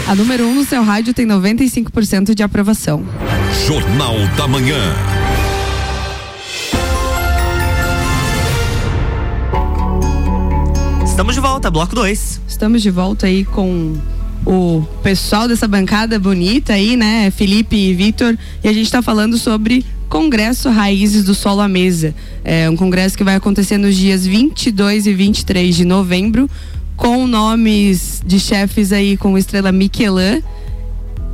A 0.10 0.16
número 0.16 0.44
1 0.44 0.50
um 0.50 0.56
no 0.56 0.66
seu 0.66 0.82
rádio 0.82 1.14
tem 1.14 1.28
95% 1.28 2.34
de 2.34 2.42
aprovação. 2.42 3.06
Jornal 3.68 4.16
da 4.36 4.48
Manhã. 4.48 4.76
Estamos 11.06 11.36
de 11.36 11.40
volta, 11.40 11.70
bloco 11.70 11.94
2. 11.94 12.42
Estamos 12.48 12.82
de 12.82 12.90
volta 12.90 13.28
aí 13.28 13.46
com 13.46 13.98
o 14.48 14.84
pessoal 15.04 15.48
dessa 15.48 15.68
bancada 15.68 16.18
bonita 16.18 16.74
aí, 16.74 16.98
né? 16.98 17.30
Felipe 17.30 17.76
e 17.76 17.94
Vitor. 17.94 18.36
E 18.64 18.68
a 18.68 18.74
gente 18.74 18.86
está 18.86 19.04
falando 19.04 19.38
sobre 19.38 19.86
Congresso 20.10 20.72
Raízes 20.72 21.24
do 21.24 21.36
Solo 21.36 21.62
à 21.62 21.68
Mesa. 21.68 22.16
É 22.44 22.68
um 22.68 22.76
congresso 22.76 23.16
que 23.16 23.24
vai 23.24 23.36
acontecer 23.36 23.78
nos 23.78 23.96
dias 23.96 24.26
22 24.26 25.06
e 25.06 25.14
23 25.14 25.76
de 25.76 25.86
novembro 25.86 26.50
com 27.00 27.26
nomes 27.26 28.22
de 28.26 28.40
chefes 28.40 28.92
aí 28.92 29.16
com 29.18 29.38
estrela 29.38 29.72
Michelin. 29.72 30.44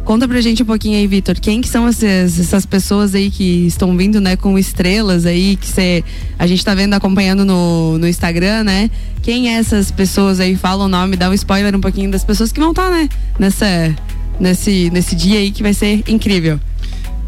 Conta 0.06 0.28
pra 0.28 0.40
gente 0.40 0.62
um 0.62 0.66
pouquinho 0.66 1.00
aí, 1.00 1.08
Vitor, 1.08 1.40
quem 1.40 1.60
que 1.62 1.68
são 1.68 1.88
essas, 1.88 2.40
essas 2.40 2.64
pessoas 2.64 3.16
aí 3.16 3.32
que 3.32 3.66
estão 3.66 3.98
vindo, 3.98 4.22
né, 4.22 4.36
com 4.36 4.58
estrelas 4.60 5.26
aí, 5.26 5.56
que 5.56 5.66
cê, 5.66 6.04
a 6.38 6.46
gente 6.46 6.64
tá 6.64 6.76
vendo, 6.76 6.94
acompanhando 6.94 7.44
no, 7.44 7.98
no 7.98 8.08
Instagram, 8.08 8.64
né? 8.64 8.92
Quem 9.24 9.50
é 9.52 9.58
essas 9.58 9.90
pessoas 9.90 10.40
aí? 10.40 10.56
Fala 10.56 10.86
o 10.86 10.88
nome, 10.88 11.18
dá 11.18 11.28
um 11.28 11.34
spoiler 11.34 11.76
um 11.76 11.82
pouquinho 11.82 12.12
das 12.12 12.24
pessoas 12.24 12.52
que 12.52 12.60
vão 12.60 12.70
estar, 12.70 12.84
tá, 12.84 12.92
né, 12.92 13.10
nessa, 13.40 13.96
nesse, 14.40 14.92
nesse 14.92 15.16
dia 15.16 15.40
aí 15.40 15.50
que 15.50 15.64
vai 15.64 15.74
ser 15.74 16.04
incrível. 16.08 16.60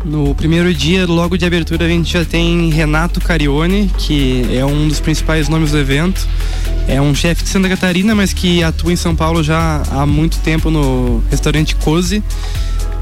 No 0.05 0.35
primeiro 0.35 0.71
dia, 0.71 1.07
logo 1.07 1.35
de 1.35 1.45
abertura, 1.45 1.85
a 1.85 1.89
gente 1.89 2.13
já 2.13 2.23
tem 2.23 2.69
Renato 2.69 3.19
Carione, 3.19 3.89
que 3.97 4.45
é 4.55 4.63
um 4.63 4.87
dos 4.87 4.99
principais 4.99 5.49
nomes 5.49 5.71
do 5.71 5.79
evento. 5.79 6.27
É 6.87 7.01
um 7.01 7.13
chefe 7.13 7.43
de 7.43 7.49
Santa 7.49 7.67
Catarina, 7.67 8.15
mas 8.15 8.31
que 8.31 8.63
atua 8.63 8.93
em 8.93 8.95
São 8.95 9.13
Paulo 9.13 9.43
já 9.43 9.83
há 9.91 10.05
muito 10.05 10.39
tempo 10.39 10.71
no 10.71 11.21
restaurante 11.29 11.75
Cozy, 11.75 12.23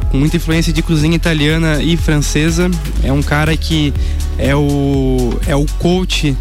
com 0.09 0.17
muita 0.17 0.37
influência 0.37 0.73
de 0.73 0.81
cozinha 0.81 1.15
italiana 1.15 1.83
e 1.83 1.95
francesa. 1.95 2.69
É 3.03 3.13
um 3.13 3.21
cara 3.21 3.55
que 3.55 3.93
é 4.39 4.55
o, 4.55 5.37
é 5.45 5.55
o 5.55 5.65
coach, 5.77 6.35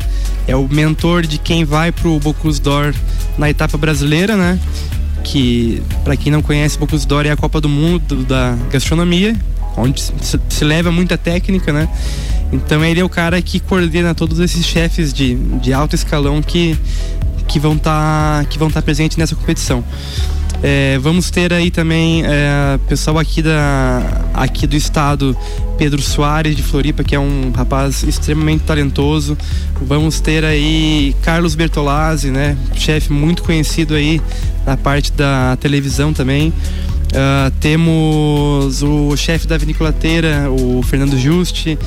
é 0.48 0.56
o 0.56 0.66
mentor 0.66 1.26
de 1.26 1.36
quem 1.36 1.66
vai 1.66 1.92
pro 1.92 2.18
Bocuse 2.18 2.62
d'Or 2.62 2.94
na 3.36 3.50
etapa 3.50 3.76
brasileira, 3.76 4.36
né? 4.36 4.58
Que, 5.22 5.82
para 6.02 6.16
quem 6.16 6.32
não 6.32 6.40
conhece, 6.40 6.78
Bocuse 6.78 7.06
d'Or 7.06 7.26
é 7.26 7.30
a 7.30 7.36
Copa 7.36 7.60
do 7.60 7.68
Mundo 7.68 8.24
da 8.24 8.56
gastronomia, 8.72 9.36
onde 9.76 10.02
se 10.48 10.64
leva 10.64 10.90
muita 10.90 11.18
técnica, 11.18 11.74
né? 11.74 11.90
Então 12.52 12.82
ele 12.82 13.00
é 13.00 13.04
o 13.04 13.08
cara 13.08 13.40
que 13.42 13.60
coordena 13.60 14.14
todos 14.14 14.38
esses 14.38 14.64
chefes 14.64 15.12
de, 15.12 15.34
de 15.34 15.72
alto 15.74 15.94
escalão 15.94 16.40
que 16.40 16.78
que 17.46 17.58
vão 17.58 17.74
estar 17.74 18.40
tá, 18.40 18.44
que 18.48 18.58
vão 18.58 18.68
estar 18.68 18.80
tá 18.80 18.84
presentes 18.84 19.16
nessa 19.16 19.34
competição. 19.34 19.84
É, 20.62 20.98
vamos 20.98 21.30
ter 21.30 21.52
aí 21.52 21.70
também 21.70 22.22
é, 22.24 22.78
pessoal 22.88 23.18
aqui 23.18 23.42
da 23.42 24.00
aqui 24.32 24.66
do 24.66 24.74
estado 24.74 25.36
Pedro 25.76 26.00
Soares 26.00 26.56
de 26.56 26.62
Floripa 26.62 27.04
que 27.04 27.14
é 27.14 27.18
um 27.18 27.52
rapaz 27.54 28.02
extremamente 28.04 28.62
talentoso 28.64 29.36
vamos 29.82 30.20
ter 30.20 30.42
aí 30.42 31.14
Carlos 31.20 31.54
Bertolazzi 31.54 32.30
né 32.30 32.56
chefe 32.74 33.12
muito 33.12 33.42
conhecido 33.42 33.94
aí 33.94 34.22
na 34.64 34.74
parte 34.74 35.12
da 35.12 35.54
televisão 35.60 36.14
também 36.14 36.50
Uh, 37.14 37.48
temos 37.60 38.82
o 38.82 39.16
chefe 39.16 39.46
da 39.46 39.56
viniculateira, 39.56 40.50
o 40.50 40.82
Fernando 40.82 41.16
Juste. 41.16 41.78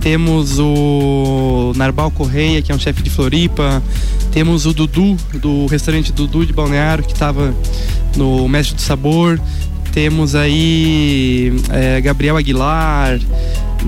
Temos 0.00 0.60
o 0.60 1.72
Narbal 1.74 2.08
Correia, 2.12 2.62
que 2.62 2.70
é 2.70 2.74
um 2.74 2.78
chefe 2.78 3.02
de 3.02 3.10
Floripa. 3.10 3.82
Temos 4.30 4.64
o 4.64 4.72
Dudu, 4.72 5.16
do 5.34 5.66
restaurante 5.66 6.12
Dudu 6.12 6.46
de 6.46 6.52
Balneário, 6.52 7.02
que 7.02 7.12
estava 7.12 7.52
no 8.16 8.48
Mestre 8.48 8.76
do 8.76 8.80
Sabor. 8.80 9.40
Temos 9.96 10.34
aí 10.34 11.54
é, 11.70 12.02
Gabriel 12.02 12.36
Aguilar, 12.36 13.18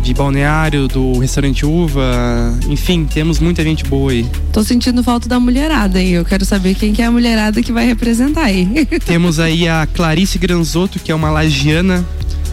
de 0.02 0.14
Balneário, 0.14 0.88
do 0.88 1.18
restaurante 1.18 1.66
Uva. 1.66 2.58
Enfim, 2.66 3.04
temos 3.04 3.38
muita 3.38 3.62
gente 3.62 3.84
boa 3.84 4.10
aí. 4.10 4.26
Tô 4.50 4.64
sentindo 4.64 5.04
falta 5.04 5.28
da 5.28 5.38
mulherada 5.38 5.98
aí. 5.98 6.12
Eu 6.12 6.24
quero 6.24 6.46
saber 6.46 6.74
quem 6.76 6.94
que 6.94 7.02
é 7.02 7.04
a 7.04 7.10
mulherada 7.10 7.62
que 7.62 7.70
vai 7.70 7.84
representar 7.84 8.44
aí. 8.44 8.86
temos 9.04 9.38
aí 9.38 9.68
a 9.68 9.86
Clarice 9.86 10.38
Granzotto, 10.38 10.98
que 10.98 11.12
é 11.12 11.14
uma 11.14 11.30
lagiana 11.30 12.02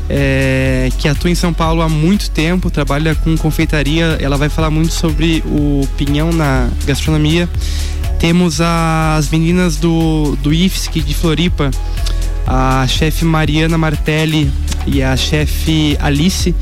é, 0.09 0.89
que 0.97 1.07
atua 1.07 1.29
em 1.29 1.35
São 1.35 1.53
Paulo 1.53 1.81
há 1.81 1.87
muito 1.87 2.29
tempo, 2.31 2.69
trabalha 2.69 3.15
com 3.15 3.37
confeitaria. 3.37 4.17
Ela 4.19 4.35
vai 4.35 4.49
falar 4.49 4.69
muito 4.69 4.91
sobre 4.91 5.41
o 5.45 5.87
pinhão 5.95 6.33
na 6.33 6.69
gastronomia. 6.85 7.47
Temos 8.19 8.59
as 8.59 9.29
meninas 9.29 9.77
do, 9.77 10.35
do 10.43 10.53
IFSC 10.53 10.99
de 10.99 11.13
Floripa, 11.13 11.71
a 12.45 12.85
chefe 12.87 13.25
Mariana 13.25 13.77
Martelli 13.77 14.51
e 14.85 15.01
a 15.01 15.15
chefe 15.15 15.97
Alice. 15.99 16.53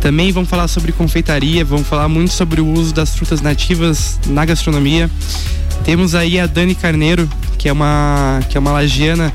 Também 0.00 0.32
vão 0.32 0.44
falar 0.44 0.66
sobre 0.66 0.90
confeitaria, 0.90 1.64
vão 1.64 1.84
falar 1.84 2.08
muito 2.08 2.32
sobre 2.32 2.60
o 2.60 2.66
uso 2.66 2.92
das 2.92 3.14
frutas 3.14 3.40
nativas 3.40 4.18
na 4.26 4.44
gastronomia. 4.44 5.10
Temos 5.84 6.14
aí 6.14 6.40
a 6.40 6.46
Dani 6.46 6.74
Carneiro, 6.74 7.28
que 7.56 7.68
é 7.68 7.72
uma, 7.72 8.40
que 8.48 8.56
é 8.56 8.60
uma 8.60 8.72
lagiana 8.72 9.32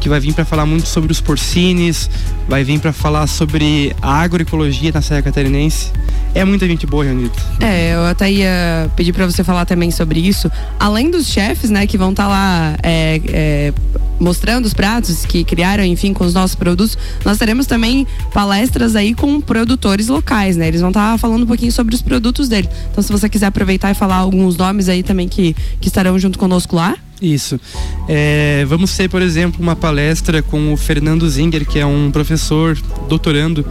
que 0.00 0.08
vai 0.08 0.20
vir 0.20 0.32
para 0.32 0.44
falar 0.44 0.64
muito 0.64 0.86
sobre 0.86 1.12
os 1.12 1.20
porcines, 1.20 2.08
vai 2.48 2.64
vir 2.64 2.80
para 2.80 2.92
falar 2.92 3.26
sobre 3.26 3.94
a 4.00 4.20
agroecologia 4.20 4.90
na 4.92 5.02
Serra 5.02 5.22
Catarinense. 5.22 5.90
É 6.34 6.44
muita 6.44 6.66
gente 6.66 6.86
boa 6.86 7.04
reunida. 7.04 7.34
É, 7.60 7.94
eu 7.94 8.04
até 8.06 8.30
ia 8.30 8.90
pedir 8.94 9.12
para 9.12 9.26
você 9.26 9.42
falar 9.42 9.64
também 9.64 9.90
sobre 9.90 10.20
isso. 10.20 10.50
Além 10.78 11.10
dos 11.10 11.26
chefes, 11.26 11.70
né, 11.70 11.86
que 11.86 11.98
vão 11.98 12.10
estar 12.10 12.24
tá 12.24 12.28
lá 12.28 12.76
é, 12.82 13.20
é, 13.28 13.72
mostrando 14.18 14.66
os 14.66 14.74
pratos 14.74 15.24
que 15.24 15.44
criaram, 15.44 15.84
enfim, 15.84 16.12
com 16.12 16.24
os 16.24 16.34
nossos 16.34 16.54
produtos, 16.54 16.96
nós 17.24 17.38
teremos 17.38 17.66
também 17.66 18.06
palestras 18.32 18.96
aí 18.96 19.14
com 19.14 19.40
produtores 19.40 20.08
locais, 20.08 20.56
né? 20.56 20.68
Eles 20.68 20.80
vão 20.80 20.90
estar 20.90 21.12
tá 21.12 21.18
falando 21.18 21.42
um 21.42 21.46
pouquinho 21.46 21.72
sobre 21.72 21.94
os 21.94 22.02
produtos 22.02 22.48
dele. 22.48 22.68
Então, 22.90 23.02
se 23.02 23.12
você 23.12 23.28
quiser 23.28 23.46
aproveitar 23.46 23.90
e 23.90 23.94
falar 23.94 24.16
alguns 24.16 24.56
nomes 24.56 24.88
aí 24.88 25.02
também 25.02 25.28
que, 25.28 25.54
que 25.80 25.88
estarão 25.88 26.18
junto 26.18 26.38
conosco 26.38 26.76
lá. 26.76 26.96
Isso. 27.20 27.60
É, 28.08 28.64
vamos 28.68 28.96
ter, 28.96 29.08
por 29.08 29.20
exemplo, 29.20 29.60
uma 29.60 29.74
palestra 29.74 30.40
com 30.40 30.72
o 30.72 30.76
Fernando 30.76 31.28
Zinger, 31.28 31.66
que 31.66 31.78
é 31.78 31.84
um 31.84 32.10
professor 32.10 32.78
doutorando 33.08 33.66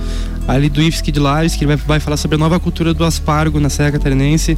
ali 0.48 0.70
do 0.70 0.82
IFSC 0.82 1.12
de 1.12 1.20
Lages, 1.20 1.56
que 1.56 1.66
vai, 1.66 1.76
vai 1.76 2.00
falar 2.00 2.18
sobre 2.18 2.36
a 2.36 2.38
nova 2.38 2.60
cultura 2.60 2.94
do 2.94 3.04
aspargo 3.04 3.60
na 3.60 3.70
Serra 3.70 3.94
Catarinense. 3.94 4.58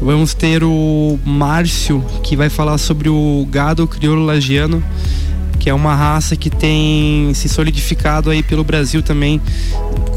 Vamos 0.00 0.34
ter 0.34 0.62
o 0.64 1.18
Márcio, 1.24 2.04
que 2.22 2.36
vai 2.36 2.48
falar 2.48 2.78
sobre 2.78 3.08
o 3.08 3.46
gado 3.50 3.86
crioulo 3.86 4.24
lagiano, 4.24 4.82
que 5.58 5.70
é 5.70 5.74
uma 5.74 5.94
raça 5.94 6.36
que 6.36 6.50
tem 6.50 7.32
se 7.34 7.48
solidificado 7.48 8.30
aí 8.30 8.42
pelo 8.42 8.62
Brasil 8.62 9.02
também, 9.02 9.40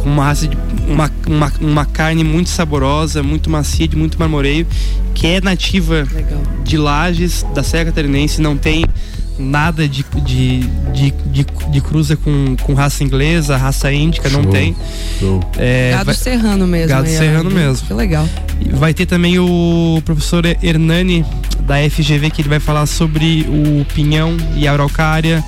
uma 0.10 0.26
raça 0.26 0.48
de 0.48 0.58
uma, 0.88 1.12
uma, 1.28 1.54
uma 1.62 1.86
carne 1.86 2.24
muito 2.24 2.50
saborosa, 2.50 3.22
muito 3.22 3.50
macia, 3.50 3.88
de 3.88 3.96
muito 3.96 4.18
marmoreio, 4.20 4.66
que 5.14 5.28
é 5.28 5.42
nativa 5.42 6.08
Legal. 6.14 6.42
de 6.64 6.78
Lages, 6.78 7.46
da 7.54 7.64
Serra 7.64 7.86
Catarinense, 7.86 8.42
não 8.42 8.58
tem 8.58 8.86
nada 9.40 9.88
de, 9.88 10.06
de, 10.26 10.60
de, 10.94 11.12
de, 11.12 11.46
de 11.72 11.82
cruza 11.82 12.18
com, 12.18 12.56
com 12.62 12.74
raça 12.74 13.04
inglesa, 13.04 13.56
raça 13.56 13.92
índica, 13.92 14.30
não 14.30 14.44
tem. 14.44 14.76
É, 15.58 15.92
gado 15.92 16.06
vai, 16.06 16.16
serrano 16.16 16.68
mesmo. 16.68 16.90
Gado 16.90 17.08
aí, 17.08 17.18
serrano 17.18 17.50
mesmo. 17.50 17.88
Que 17.88 17.94
legal. 17.94 18.28
Vai 18.74 18.94
ter 18.94 19.06
também 19.06 19.40
o 19.40 20.02
professor 20.04 20.46
Hernani 20.62 21.26
da 21.62 21.76
FGV 21.90 22.30
que 22.30 22.42
ele 22.42 22.50
vai 22.50 22.60
falar 22.60 22.86
sobre 22.86 23.48
o 23.48 23.86
pinhão 23.94 24.36
e 24.56 24.68
a 24.68 24.74
araucária. 24.74 25.44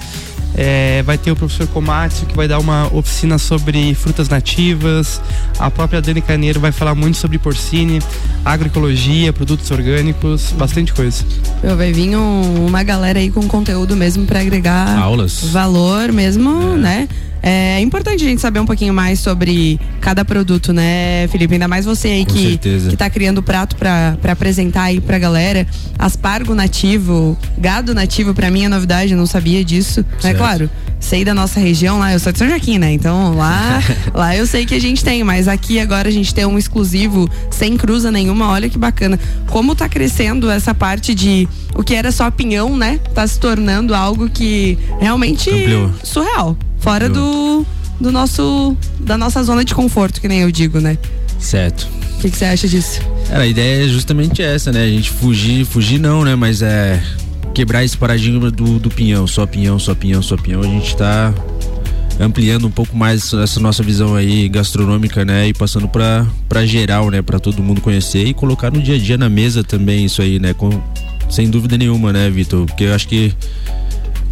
É, 0.55 1.01
vai 1.03 1.17
ter 1.17 1.31
o 1.31 1.35
professor 1.35 1.67
Komatsu 1.67 2.25
que 2.25 2.35
vai 2.35 2.47
dar 2.47 2.59
uma 2.59 2.93
oficina 2.93 3.37
sobre 3.37 3.93
frutas 3.95 4.27
nativas. 4.29 5.21
A 5.57 5.71
própria 5.71 6.01
Dani 6.01 6.21
Caneiro 6.21 6.59
vai 6.59 6.71
falar 6.71 6.95
muito 6.95 7.17
sobre 7.17 7.37
porcine, 7.37 8.01
agroecologia, 8.43 9.31
produtos 9.31 9.69
orgânicos, 9.71 10.51
bastante 10.57 10.93
coisa. 10.93 11.23
Meu, 11.63 11.77
vai 11.77 11.91
vir 11.91 12.15
um, 12.15 12.65
uma 12.65 12.83
galera 12.83 13.19
aí 13.19 13.29
com 13.29 13.47
conteúdo 13.47 13.95
mesmo 13.95 14.25
para 14.25 14.41
agregar 14.41 14.97
aulas, 14.97 15.43
valor 15.45 16.11
mesmo, 16.11 16.73
é. 16.73 16.77
né? 16.77 17.09
É 17.43 17.79
importante 17.79 18.23
a 18.23 18.27
gente 18.27 18.39
saber 18.39 18.59
um 18.59 18.65
pouquinho 18.65 18.93
mais 18.93 19.19
sobre 19.19 19.79
cada 19.99 20.23
produto, 20.23 20.71
né, 20.71 21.27
Felipe? 21.29 21.53
Ainda 21.53 21.67
mais 21.67 21.85
você 21.85 22.09
aí 22.09 22.25
que, 22.25 22.57
que 22.57 22.95
tá 22.95 23.09
criando 23.09 23.39
o 23.39 23.43
prato 23.43 23.75
para 23.75 24.15
apresentar 24.31 24.83
aí 24.83 25.01
pra 25.01 25.17
galera. 25.17 25.65
Aspargo 25.97 26.53
nativo, 26.53 27.37
gado 27.57 27.95
nativo, 27.95 28.33
para 28.33 28.51
mim 28.51 28.65
é 28.65 28.69
novidade, 28.69 29.13
eu 29.13 29.17
não 29.17 29.25
sabia 29.25 29.63
disso. 29.63 30.05
Né? 30.23 30.33
claro, 30.33 30.69
sei 30.99 31.25
da 31.25 31.33
nossa 31.33 31.59
região 31.59 31.99
lá, 31.99 32.13
eu 32.13 32.19
sou 32.19 32.31
de 32.31 32.37
São 32.37 32.47
Joaquim, 32.47 32.77
né? 32.77 32.93
Então 32.93 33.35
lá, 33.35 33.81
lá 34.13 34.35
eu 34.35 34.45
sei 34.45 34.65
que 34.65 34.75
a 34.75 34.79
gente 34.79 35.03
tem, 35.03 35.23
mas 35.23 35.47
aqui 35.47 35.79
agora 35.79 36.07
a 36.07 36.11
gente 36.11 36.33
tem 36.33 36.45
um 36.45 36.57
exclusivo 36.57 37.29
sem 37.49 37.75
cruza 37.75 38.11
nenhuma, 38.11 38.49
olha 38.49 38.69
que 38.69 38.77
bacana. 38.77 39.19
Como 39.47 39.75
tá 39.75 39.89
crescendo 39.89 40.49
essa 40.49 40.73
parte 40.73 41.13
de 41.15 41.47
o 41.75 41.83
que 41.83 41.95
era 41.95 42.11
só 42.11 42.29
pinhão, 42.29 42.77
né? 42.77 42.99
Tá 43.13 43.25
se 43.25 43.39
tornando 43.39 43.95
algo 43.95 44.29
que 44.29 44.77
realmente 44.99 45.49
Ampliou. 45.49 45.91
surreal. 46.03 46.57
Fora 46.81 47.07
do, 47.07 47.65
do 47.99 48.11
nosso 48.11 48.75
da 48.99 49.17
nossa 49.17 49.43
zona 49.43 49.63
de 49.63 49.73
conforto, 49.73 50.19
que 50.19 50.27
nem 50.27 50.41
eu 50.41 50.51
digo, 50.51 50.79
né? 50.79 50.97
Certo. 51.39 51.87
O 52.17 52.21
que, 52.21 52.29
que 52.29 52.37
você 52.37 52.45
acha 52.45 52.67
disso? 52.67 53.01
Cara, 53.27 53.43
a 53.43 53.47
ideia 53.47 53.85
é 53.85 53.87
justamente 53.87 54.41
essa, 54.41 54.71
né? 54.71 54.83
A 54.83 54.87
gente 54.87 55.09
fugir, 55.09 55.65
fugir 55.65 55.99
não, 55.99 56.23
né? 56.23 56.35
Mas 56.35 56.61
é 56.61 57.01
quebrar 57.53 57.83
esse 57.83 57.97
paradigma 57.97 58.49
do, 58.51 58.79
do 58.79 58.89
pinhão, 58.89 59.27
só 59.27 59.45
pinhão, 59.45 59.77
só 59.79 59.95
pinhão, 59.95 60.21
só 60.21 60.35
pinhão. 60.35 60.61
A 60.61 60.65
gente 60.65 60.95
tá 60.95 61.33
ampliando 62.19 62.67
um 62.67 62.71
pouco 62.71 62.95
mais 62.95 63.33
essa 63.33 63.59
nossa 63.59 63.81
visão 63.83 64.15
aí 64.15 64.47
gastronômica, 64.49 65.23
né? 65.25 65.47
E 65.47 65.53
passando 65.53 65.87
para 65.87 66.25
para 66.47 66.65
geral, 66.65 67.09
né? 67.09 67.21
Para 67.21 67.39
todo 67.39 67.61
mundo 67.63 67.81
conhecer 67.81 68.25
e 68.25 68.33
colocar 68.33 68.71
no 68.71 68.81
dia 68.81 68.95
a 68.95 68.99
dia 68.99 69.17
na 69.17 69.29
mesa 69.29 69.63
também 69.63 70.05
isso 70.05 70.21
aí, 70.21 70.39
né? 70.39 70.53
Com, 70.53 70.69
sem 71.29 71.49
dúvida 71.49 71.77
nenhuma, 71.77 72.11
né, 72.11 72.29
Vitor? 72.29 72.65
Porque 72.65 72.85
eu 72.85 72.93
acho 72.93 73.07
que 73.07 73.33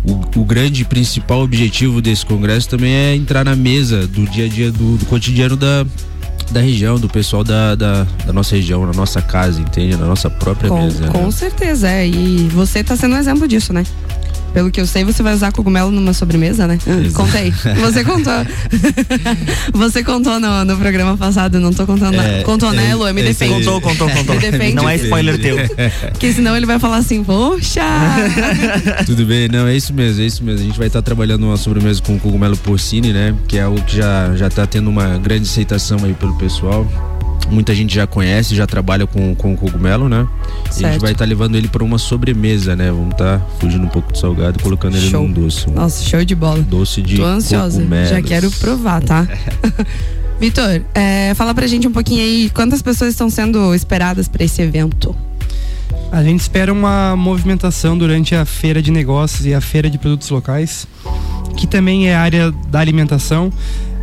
o, 0.04 0.40
o, 0.40 0.46
grande 0.46 0.86
principal 0.86 1.42
objetivo 1.42 2.02
desse 2.02 2.26
congresso 2.26 2.70
também 2.70 2.94
é 2.94 3.16
entrar 3.16 3.44
na 3.44 3.56
mesa 3.56 4.08
do 4.08 4.26
dia 4.26 4.46
a 4.46 4.48
dia 4.48 4.72
do, 4.72 4.98
do 4.98 5.06
cotidiano 5.06 5.56
da, 5.56 5.86
da 6.52 6.62
região, 6.62 7.00
do 7.00 7.10
pessoal 7.10 7.44
da, 7.44 7.76
da, 7.76 8.08
da, 8.26 8.34
nossa 8.34 8.56
região, 8.56 8.86
na 8.86 8.94
nossa 8.94 9.22
casa, 9.22 9.62
entende? 9.62 9.96
Na 9.96 10.06
nossa 10.06 10.30
própria 10.30 10.70
com, 10.70 10.82
mesa. 10.82 11.08
Com 11.08 11.26
né? 11.26 11.32
certeza, 11.32 11.90
é. 11.90 12.08
E 12.08 12.48
você 12.50 12.80
está 12.80 12.96
sendo 12.96 13.16
um 13.16 13.20
exemplo 13.20 13.48
disso, 13.48 13.74
né? 13.74 13.84
Pelo 14.54 14.72
que 14.72 14.82
eu 14.82 14.88
sei, 14.88 15.04
você 15.04 15.22
vai 15.22 15.34
usar 15.34 15.52
cogumelo 15.52 15.92
numa 15.92 16.14
sobremesa, 16.14 16.68
né? 16.68 16.78
Exato. 16.86 17.14
Contei. 17.14 17.52
Você 17.52 18.04
contou. 18.04 18.34
você 19.74 20.04
contou 20.04 20.40
no, 20.40 20.66
no, 20.66 20.78
programa 20.78 21.16
passado, 21.18 21.60
não 21.60 21.72
tô 21.72 21.86
contando. 21.86 22.20
É, 22.20 22.44
contou, 22.44 22.72
né, 22.72 22.96
Lu? 22.96 23.12
Me 23.14 23.22
defende. 23.22 23.54
Contou, 23.54 23.82
contou, 23.82 24.10
contou. 24.10 24.36
Me 24.36 24.42
defende. 24.42 24.74
Não 24.74 24.90
é 24.90 24.96
spoiler 24.96 25.40
teu. 25.40 25.58
Porque 26.12 26.34
senão 26.34 26.56
ele 26.56 26.66
vai 26.66 26.80
falar 26.80 26.98
assim, 26.98 27.24
poxa. 27.24 27.82
Tudo 29.06 29.26
bem, 29.26 29.48
não, 29.48 29.68
é 29.68 29.76
isso 29.76 29.94
mesmo, 29.94 30.22
é 30.22 30.26
isso 30.26 30.44
mesmo. 30.44 30.62
A 30.62 30.66
gente 30.66 30.78
vai 30.78 30.88
estar 30.88 31.02
trabalhando 31.02 31.44
uma 31.44 31.58
sobremesa 31.58 32.02
com 32.02 32.20
cogumelo 32.20 32.58
porcine, 32.58 33.14
né? 33.14 33.36
Que 33.48 33.58
é 33.58 33.64
algo 33.64 33.82
que 33.82 33.98
já, 33.98 34.36
já 34.36 34.50
tá 34.50 34.66
tendo 34.66 34.90
uma 34.90 35.18
grande 35.18 35.44
aceitação 35.44 36.00
aí 36.04 36.14
pelo 36.14 36.36
pessoal 36.38 36.88
muita 37.50 37.74
gente 37.74 37.94
já 37.94 38.06
conhece, 38.08 38.56
já 38.56 38.68
trabalha 38.68 39.06
com, 39.08 39.36
com 39.36 39.56
cogumelo, 39.56 40.08
né? 40.08 40.28
Certo. 40.66 40.82
E 40.82 40.86
a 40.86 40.92
gente 40.92 41.02
vai 41.02 41.12
estar 41.12 41.26
tá 41.26 41.30
levando 41.30 41.56
ele 41.56 41.68
para 41.68 41.84
uma 41.84 41.98
sobremesa, 41.98 42.76
né? 42.76 42.92
Vamos 42.92 43.12
estar 43.12 43.40
tá 43.40 43.46
fugindo 43.60 43.86
um 43.86 43.90
pouco 43.90 44.12
do 44.12 44.18
salgado 44.18 44.60
e 44.60 44.64
colocando 44.64 44.96
ele 44.96 45.10
show. 45.10 45.28
num 45.28 45.32
doce. 45.32 45.70
Um 45.70 45.74
Nossa, 45.74 46.04
show 46.04 46.24
de 46.24 46.36
bola. 46.36 46.62
Doce 46.62 47.02
de 47.02 47.18
Tô 47.18 47.26
ansiosa, 47.26 47.78
cogumelos. 47.78 48.10
já 48.10 48.22
quero 48.22 48.52
provar, 48.52 49.02
tá? 49.02 49.28
Vitor, 50.40 50.82
é, 50.96 51.34
fala 51.36 51.54
pra 51.54 51.68
gente 51.68 51.86
um 51.88 51.92
pouquinho 51.92 52.22
aí, 52.22 52.50
quantas 52.54 52.82
pessoas 52.82 53.12
estão 53.12 53.30
sendo 53.30 53.76
esperadas 53.76 54.28
para 54.30 54.44
esse 54.44 54.62
evento? 54.62 55.14
A 56.12 56.24
gente 56.24 56.40
espera 56.40 56.72
uma 56.72 57.16
movimentação 57.16 57.98
durante 57.98 58.34
a 58.36 58.46
feira 58.46 58.82
de 58.82 58.90
negócios 58.90 59.46
e 59.46 59.54
a 59.54 59.62
feira 59.62 59.90
de 59.90 59.98
produtos 59.98 60.30
locais, 60.30 60.88
que 61.58 61.68
também 61.68 62.08
é 62.08 62.16
área 62.16 62.52
da 62.70 62.80
alimentação. 62.80 63.52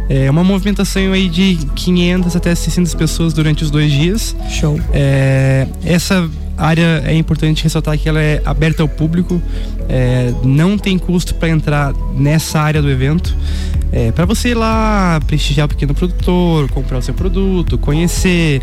É 0.08 0.30
uma 0.30 0.44
movimentação 0.44 1.12
aí 1.12 1.28
de 1.28 1.58
500 1.74 2.36
até 2.36 2.54
600 2.54 2.94
pessoas 2.94 3.32
durante 3.32 3.64
os 3.64 3.70
dois 3.70 3.90
dias. 3.90 4.36
Show. 4.48 4.80
É, 4.92 5.66
essa 5.84 6.28
área 6.56 7.02
é 7.04 7.14
importante 7.14 7.62
ressaltar 7.64 7.98
que 7.98 8.08
ela 8.08 8.20
é 8.20 8.40
aberta 8.44 8.82
ao 8.82 8.88
público, 8.88 9.42
é, 9.88 10.32
não 10.42 10.78
tem 10.78 10.98
custo 10.98 11.34
para 11.34 11.48
entrar 11.48 11.92
nessa 12.16 12.60
área 12.60 12.80
do 12.80 12.90
evento. 12.90 13.36
É, 13.92 14.10
para 14.12 14.24
você 14.24 14.50
ir 14.50 14.54
lá 14.54 15.20
prestigiar 15.26 15.66
o 15.66 15.68
pequeno 15.68 15.94
produtor, 15.94 16.68
comprar 16.70 16.98
o 16.98 17.02
seu 17.02 17.14
produto, 17.14 17.78
conhecer, 17.78 18.60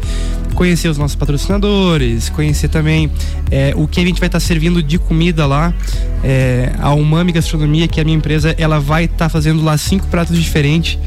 conhecer 0.54 0.88
os 0.88 0.98
nossos 0.98 1.16
patrocinadores, 1.16 2.30
conhecer 2.30 2.68
também 2.68 3.10
é, 3.50 3.74
o 3.76 3.88
que 3.88 4.00
a 4.00 4.06
gente 4.06 4.20
vai 4.20 4.28
estar 4.28 4.40
tá 4.40 4.46
servindo 4.46 4.84
de 4.84 4.98
comida 4.98 5.46
lá. 5.46 5.74
É, 6.24 6.72
a 6.80 6.94
Umami 6.94 7.32
Gastronomia, 7.32 7.88
que 7.88 8.00
é 8.00 8.02
a 8.02 8.06
minha 8.06 8.18
empresa, 8.18 8.56
ela 8.58 8.80
vai 8.80 9.06
estar 9.06 9.18
tá 9.18 9.30
fazendo 9.30 9.64
lá 9.64 9.78
cinco 9.78 10.08
pratos 10.08 10.38
diferentes. 10.42 10.98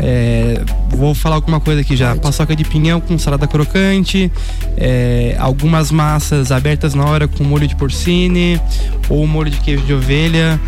É, 0.00 0.62
vou 0.90 1.14
falar 1.14 1.36
alguma 1.36 1.60
coisa 1.60 1.80
aqui 1.80 1.96
já. 1.96 2.16
Paçoca 2.16 2.56
de 2.56 2.64
pinhão 2.64 3.00
com 3.00 3.18
salada 3.18 3.46
crocante, 3.46 4.30
é, 4.76 5.36
algumas 5.38 5.90
massas 5.90 6.50
abertas 6.50 6.94
na 6.94 7.04
hora 7.04 7.28
com 7.28 7.44
molho 7.44 7.66
de 7.66 7.76
porcine 7.76 8.60
ou 9.08 9.26
molho 9.26 9.50
de 9.50 9.60
queijo 9.60 9.84
de 9.84 9.92
ovelha. 9.92 10.60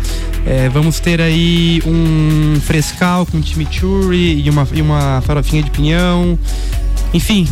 É, 0.45 0.69
vamos 0.69 0.99
ter 0.99 1.21
aí 1.21 1.81
um 1.85 2.59
frescal 2.91 3.25
com 3.25 3.41
chimichurri 3.41 4.41
e 4.41 4.49
uma, 4.49 4.67
e 4.73 4.81
uma 4.81 5.21
farofinha 5.21 5.63
de 5.63 5.71
pinhão. 5.71 6.37
Enfim, 7.13 7.47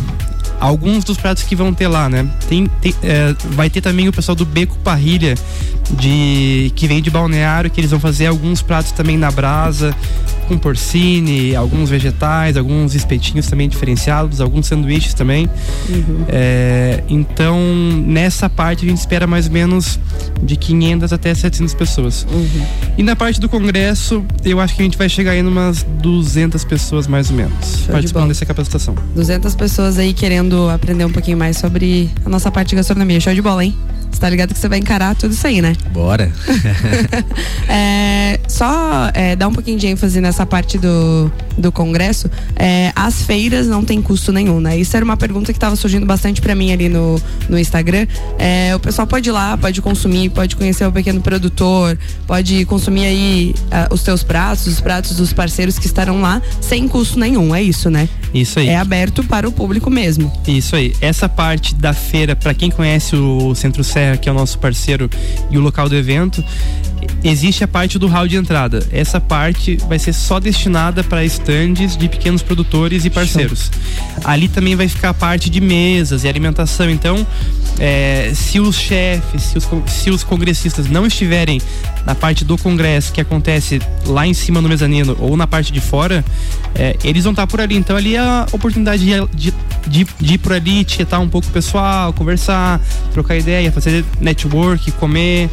alguns 0.60 1.02
dos 1.02 1.16
pratos 1.16 1.42
que 1.42 1.56
vão 1.56 1.72
ter 1.72 1.88
lá, 1.88 2.08
né? 2.08 2.28
Tem, 2.48 2.66
tem 2.80 2.94
é, 3.02 3.34
vai 3.50 3.70
ter 3.70 3.80
também 3.80 4.06
o 4.06 4.12
pessoal 4.12 4.36
do 4.36 4.44
Beco 4.44 4.76
Parrilha, 4.78 5.34
de 5.92 6.70
que 6.76 6.86
vem 6.86 7.02
de 7.02 7.10
Balneário, 7.10 7.70
que 7.70 7.80
eles 7.80 7.90
vão 7.90 7.98
fazer 7.98 8.26
alguns 8.26 8.62
pratos 8.62 8.92
também 8.92 9.16
na 9.16 9.30
brasa 9.30 9.94
com 10.50 10.58
porcine, 10.58 11.54
alguns 11.54 11.88
vegetais, 11.88 12.56
alguns 12.56 12.96
espetinhos 12.96 13.46
também 13.46 13.68
diferenciados, 13.68 14.40
alguns 14.40 14.66
sanduíches 14.66 15.14
também. 15.14 15.48
Uhum. 15.88 16.24
É, 16.28 17.04
então, 17.08 17.56
nessa 18.04 18.50
parte 18.50 18.84
a 18.84 18.88
gente 18.88 18.98
espera 18.98 19.28
mais 19.28 19.46
ou 19.46 19.52
menos 19.52 20.00
de 20.42 20.56
500 20.56 21.12
até 21.12 21.32
700 21.32 21.72
pessoas. 21.74 22.26
Uhum. 22.28 22.66
E 22.98 23.02
na 23.04 23.14
parte 23.14 23.40
do 23.40 23.48
congresso, 23.48 24.24
eu 24.44 24.58
acho 24.58 24.74
que 24.74 24.82
a 24.82 24.84
gente 24.84 24.98
vai 24.98 25.08
chegar 25.08 25.32
aí 25.32 25.40
umas 25.40 25.84
200 25.84 26.64
pessoas 26.64 27.06
mais 27.06 27.30
ou 27.30 27.36
menos, 27.36 27.84
Show 27.84 27.92
participando 27.92 28.24
de 28.24 28.28
dessa 28.30 28.44
capacitação. 28.44 28.96
200 29.14 29.54
pessoas 29.54 29.98
aí 29.98 30.12
querendo 30.12 30.49
aprender 30.70 31.04
um 31.04 31.12
pouquinho 31.12 31.36
mais 31.36 31.56
sobre 31.56 32.10
a 32.24 32.28
nossa 32.28 32.50
parte 32.50 32.70
de 32.70 32.76
gastronomia. 32.76 33.20
Show 33.20 33.34
de 33.34 33.42
bola, 33.42 33.64
hein? 33.64 33.76
Você 34.10 34.20
tá 34.20 34.28
ligado 34.28 34.52
que 34.52 34.58
você 34.58 34.68
vai 34.68 34.78
encarar 34.78 35.14
tudo 35.14 35.32
isso 35.32 35.46
aí, 35.46 35.62
né? 35.62 35.74
Bora. 35.92 36.30
é, 37.68 38.40
só 38.48 39.10
é, 39.14 39.36
dar 39.36 39.48
um 39.48 39.52
pouquinho 39.52 39.78
de 39.78 39.86
ênfase 39.86 40.20
nessa 40.20 40.44
parte 40.44 40.78
do, 40.78 41.30
do 41.56 41.70
congresso. 41.70 42.30
É, 42.56 42.92
as 42.94 43.22
feiras 43.22 43.66
não 43.66 43.84
tem 43.84 44.02
custo 44.02 44.32
nenhum, 44.32 44.60
né? 44.60 44.76
Isso 44.76 44.96
era 44.96 45.04
uma 45.04 45.16
pergunta 45.16 45.52
que 45.52 45.56
estava 45.56 45.76
surgindo 45.76 46.04
bastante 46.04 46.40
para 46.40 46.54
mim 46.54 46.72
ali 46.72 46.88
no, 46.88 47.20
no 47.48 47.58
Instagram. 47.58 48.06
É, 48.38 48.74
o 48.74 48.80
pessoal 48.80 49.06
pode 49.06 49.28
ir 49.28 49.32
lá, 49.32 49.56
pode 49.56 49.80
consumir, 49.80 50.30
pode 50.30 50.56
conhecer 50.56 50.84
o 50.84 50.92
pequeno 50.92 51.20
produtor, 51.20 51.96
pode 52.26 52.64
consumir 52.64 53.04
aí 53.04 53.54
uh, 53.66 53.94
os 53.94 54.02
teus 54.02 54.22
pratos, 54.22 54.66
os 54.66 54.80
pratos 54.80 55.16
dos 55.16 55.32
parceiros 55.32 55.78
que 55.78 55.86
estarão 55.86 56.20
lá, 56.20 56.42
sem 56.60 56.88
custo 56.88 57.18
nenhum. 57.18 57.54
É 57.54 57.62
isso, 57.62 57.88
né? 57.88 58.08
Isso 58.34 58.58
aí. 58.58 58.68
É 58.68 58.76
aberto 58.76 59.22
para 59.24 59.48
o 59.48 59.52
público 59.52 59.90
mesmo. 59.90 60.32
Isso 60.46 60.76
aí. 60.76 60.94
Essa 61.00 61.28
parte 61.28 61.74
da 61.74 61.92
feira, 61.92 62.34
para 62.34 62.54
quem 62.54 62.70
conhece 62.70 63.16
o 63.16 63.54
Centro 63.54 63.82
Serra, 63.84 63.99
Serra, 64.00 64.16
que 64.16 64.28
é 64.30 64.32
o 64.32 64.34
nosso 64.34 64.58
parceiro 64.58 65.10
e 65.50 65.58
o 65.58 65.60
local 65.60 65.86
do 65.86 65.94
evento, 65.94 66.42
existe 67.22 67.62
a 67.62 67.68
parte 67.68 67.98
do 67.98 68.06
hall 68.06 68.26
de 68.26 68.36
entrada. 68.36 68.86
Essa 68.90 69.20
parte 69.20 69.76
vai 69.88 69.98
ser 69.98 70.14
só 70.14 70.40
destinada 70.40 71.04
para 71.04 71.22
estandes 71.22 71.98
de 71.98 72.08
pequenos 72.08 72.42
produtores 72.42 73.04
e 73.04 73.10
parceiros. 73.10 73.70
Show. 73.70 74.22
Ali 74.24 74.48
também 74.48 74.74
vai 74.74 74.88
ficar 74.88 75.10
a 75.10 75.14
parte 75.14 75.50
de 75.50 75.60
mesas 75.60 76.24
e 76.24 76.28
alimentação. 76.28 76.88
Então, 76.88 77.26
é, 77.78 78.32
se 78.34 78.58
os 78.58 78.76
chefes, 78.76 79.42
se 79.42 79.58
os, 79.58 79.68
se 79.86 80.10
os 80.10 80.24
congressistas 80.24 80.88
não 80.88 81.06
estiverem 81.06 81.60
na 82.06 82.14
parte 82.14 82.42
do 82.42 82.56
congresso 82.56 83.12
que 83.12 83.20
acontece 83.20 83.80
lá 84.06 84.26
em 84.26 84.32
cima 84.32 84.62
no 84.62 84.68
mezanino 84.68 85.14
ou 85.20 85.36
na 85.36 85.46
parte 85.46 85.70
de 85.72 85.80
fora, 85.80 86.24
é, 86.74 86.96
eles 87.04 87.24
vão 87.24 87.32
estar 87.32 87.46
por 87.46 87.60
ali. 87.60 87.76
Então 87.76 87.96
ali 87.96 88.16
é 88.16 88.20
a 88.20 88.46
oportunidade 88.50 89.04
de, 89.04 89.36
de, 89.36 89.54
de, 89.86 90.06
de 90.18 90.34
ir 90.34 90.38
por 90.38 90.52
ali, 90.52 90.84
tietar 90.84 91.20
um 91.20 91.28
pouco 91.28 91.48
o 91.48 91.50
pessoal, 91.50 92.12
conversar, 92.12 92.80
trocar 93.12 93.36
ideia, 93.36 93.70
fazer 93.72 94.04
network, 94.20 94.90
comer. 94.92 95.48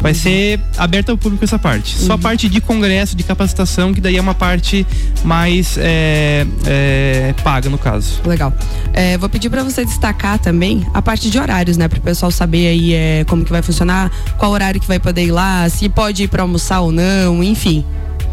Vai 0.00 0.12
uhum. 0.12 0.18
ser 0.18 0.60
aberta 0.78 1.12
ao 1.12 1.18
público 1.18 1.44
essa 1.44 1.58
parte. 1.58 1.98
Uhum. 1.98 2.06
Só 2.06 2.12
a 2.12 2.16
uhum. 2.16 2.22
parte 2.22 2.48
de 2.48 2.60
congresso, 2.60 3.14
de 3.14 3.22
capacitação, 3.22 3.92
que 3.92 4.00
daí 4.00 4.16
é 4.16 4.20
uma 4.20 4.34
parte 4.34 4.86
mais 5.22 5.76
é, 5.78 6.46
é, 6.66 7.34
paga, 7.44 7.68
no 7.68 7.76
caso. 7.76 8.20
Legal. 8.24 8.52
É, 8.94 9.18
vou 9.18 9.28
pedir 9.28 9.50
para 9.50 9.62
você 9.62 9.84
destacar 9.84 10.38
também 10.38 10.86
a 10.94 11.02
parte 11.02 11.28
de 11.30 11.38
horários, 11.38 11.76
né? 11.76 11.86
Para 11.86 11.98
o 11.98 12.02
pessoal 12.02 12.30
saber 12.30 12.68
aí 12.68 12.94
é, 12.94 13.24
como 13.28 13.44
que 13.44 13.50
vai 13.50 13.60
funcionar, 13.60 14.10
qual 14.38 14.50
horário 14.52 14.80
que 14.80 14.88
vai 14.88 14.98
poder 14.98 15.26
ir 15.26 15.32
lá, 15.32 15.68
se 15.68 15.88
pode 15.88 16.22
ir 16.22 16.28
para 16.28 16.42
almoçar 16.42 16.80
ou 16.80 16.90
não, 16.90 17.44
enfim. 17.44 17.84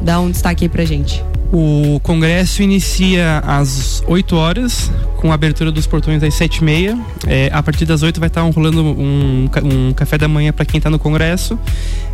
Dá 0.01 0.19
um 0.21 0.31
destaque 0.31 0.63
aí 0.63 0.69
pra 0.69 0.85
gente. 0.85 1.21
O 1.51 1.99
congresso 2.01 2.61
inicia 2.61 3.39
às 3.39 4.03
8 4.05 4.35
horas, 4.35 4.91
com 5.15 5.31
a 5.31 5.35
abertura 5.35 5.71
dos 5.71 5.87
portões 5.87 6.21
às 6.21 6.33
7 6.33 6.57
e 6.57 6.63
meia. 6.63 6.97
É, 7.25 7.49
a 7.53 7.63
partir 7.63 7.85
das 7.85 8.03
8 8.03 8.19
vai 8.19 8.27
estar 8.27 8.41
rolando 8.41 8.83
um, 8.83 9.49
um 9.63 9.93
café 9.93 10.17
da 10.17 10.27
manhã 10.27 10.51
para 10.51 10.65
quem 10.65 10.77
está 10.77 10.89
no 10.89 10.99
congresso. 10.99 11.57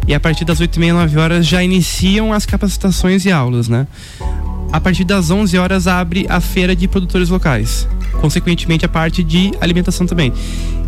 E 0.08 0.13
a 0.13 0.19
partir 0.19 0.46
das 0.46 0.60
8 0.60 0.76
e 0.76 0.80
meia, 0.80 0.93
9 0.93 1.17
horas 1.17 1.48
já 1.48 1.63
iniciam 1.63 2.32
as 2.32 2.46
capacitações 2.46 3.26
e 3.26 3.32
aulas, 3.32 3.67
né? 3.67 3.88
A 4.71 4.80
partir 4.80 5.04
das 5.04 5.30
11 5.30 5.58
horas 5.58 5.88
abre 5.88 6.26
a 6.30 6.39
feira 6.39 6.76
de 6.76 6.88
produtores 6.88 7.30
locais. 7.30 7.88
Consequentemente, 8.19 8.86
a 8.86 8.89
parte 8.89 9.23
de 9.23 9.52
alimentação 9.60 10.06
também. 10.06 10.32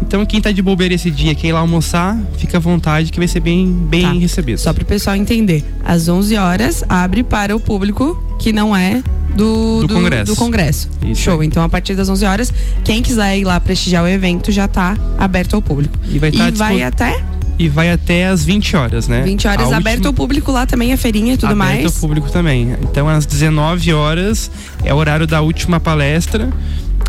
Então, 0.02 0.26
quem 0.26 0.40
tá 0.40 0.52
de 0.52 0.62
bobeira 0.62 0.94
esse 0.94 1.12
dia, 1.12 1.36
quer 1.36 1.48
ir 1.48 1.54
lá 1.54 1.60
almoçar, 1.60 2.18
fica 2.38 2.58
à 2.58 2.60
vontade 2.60 3.12
que 3.12 3.20
vai 3.20 3.28
ser 3.28 3.40
bem, 3.40 3.68
bem 3.68 4.02
tá. 4.02 4.14
recebido. 4.14 4.58
Só 4.58 4.72
para 4.72 4.84
o 4.84 4.86
pessoal 4.86 5.16
entender. 5.16 5.64
Às 5.84 6.08
11 6.08 6.36
horas 6.38 6.84
abre 6.88 7.24
para 7.24 7.56
o 7.56 7.60
público 7.60 8.22
que 8.40 8.54
não 8.54 8.76
é 8.76 9.04
do, 9.36 9.82
do, 9.82 9.88
do, 9.88 9.94
Congresso. 9.94 10.32
Do 10.32 10.36
congresso. 10.36 10.90
Show. 11.14 11.44
Então, 11.44 11.64
a 11.64 11.70
partir 11.70 11.96
das 11.96 12.08
11 12.08 12.26
horas, 12.26 12.54
quem 12.84 13.02
quiser 13.02 13.38
ir 13.38 13.44
lá 13.44 13.60
prestigiar 13.60 14.04
o 14.04 14.08
evento 14.08 14.52
já 14.52 14.66
está 14.66 14.98
aberto 15.18 15.56
ao 15.56 15.62
público. 15.62 15.98
E 16.10 16.20
vai, 16.20 16.32
tá 16.32 16.48
e 16.48 16.52
vai 16.52 16.84
até 16.84 17.22
e 17.58 17.70
vai 17.70 17.92
até 17.92 18.28
às 18.28 18.44
20 18.44 18.76
horas, 18.76 19.08
né? 19.08 19.22
20 19.22 19.48
horas 19.48 19.72
a 19.72 19.78
aberto 19.78 19.98
última... 19.98 20.10
ao 20.10 20.14
público 20.14 20.52
lá 20.52 20.66
também, 20.66 20.94
a 20.94 20.98
feirinha 20.98 21.34
e 21.34 21.38
tudo 21.38 21.52
aberto 21.52 21.58
mais. 21.58 21.80
Aberto 21.80 21.96
ao 21.96 22.02
público 22.02 22.32
também. 22.32 22.76
Então 22.84 23.08
às 23.08 23.26
19 23.26 23.94
horas 23.94 24.52
é 24.84 24.94
o 24.94 24.98
horário 24.98 25.26
da 25.26 25.42
última 25.42 25.80
palestra. 25.80 26.50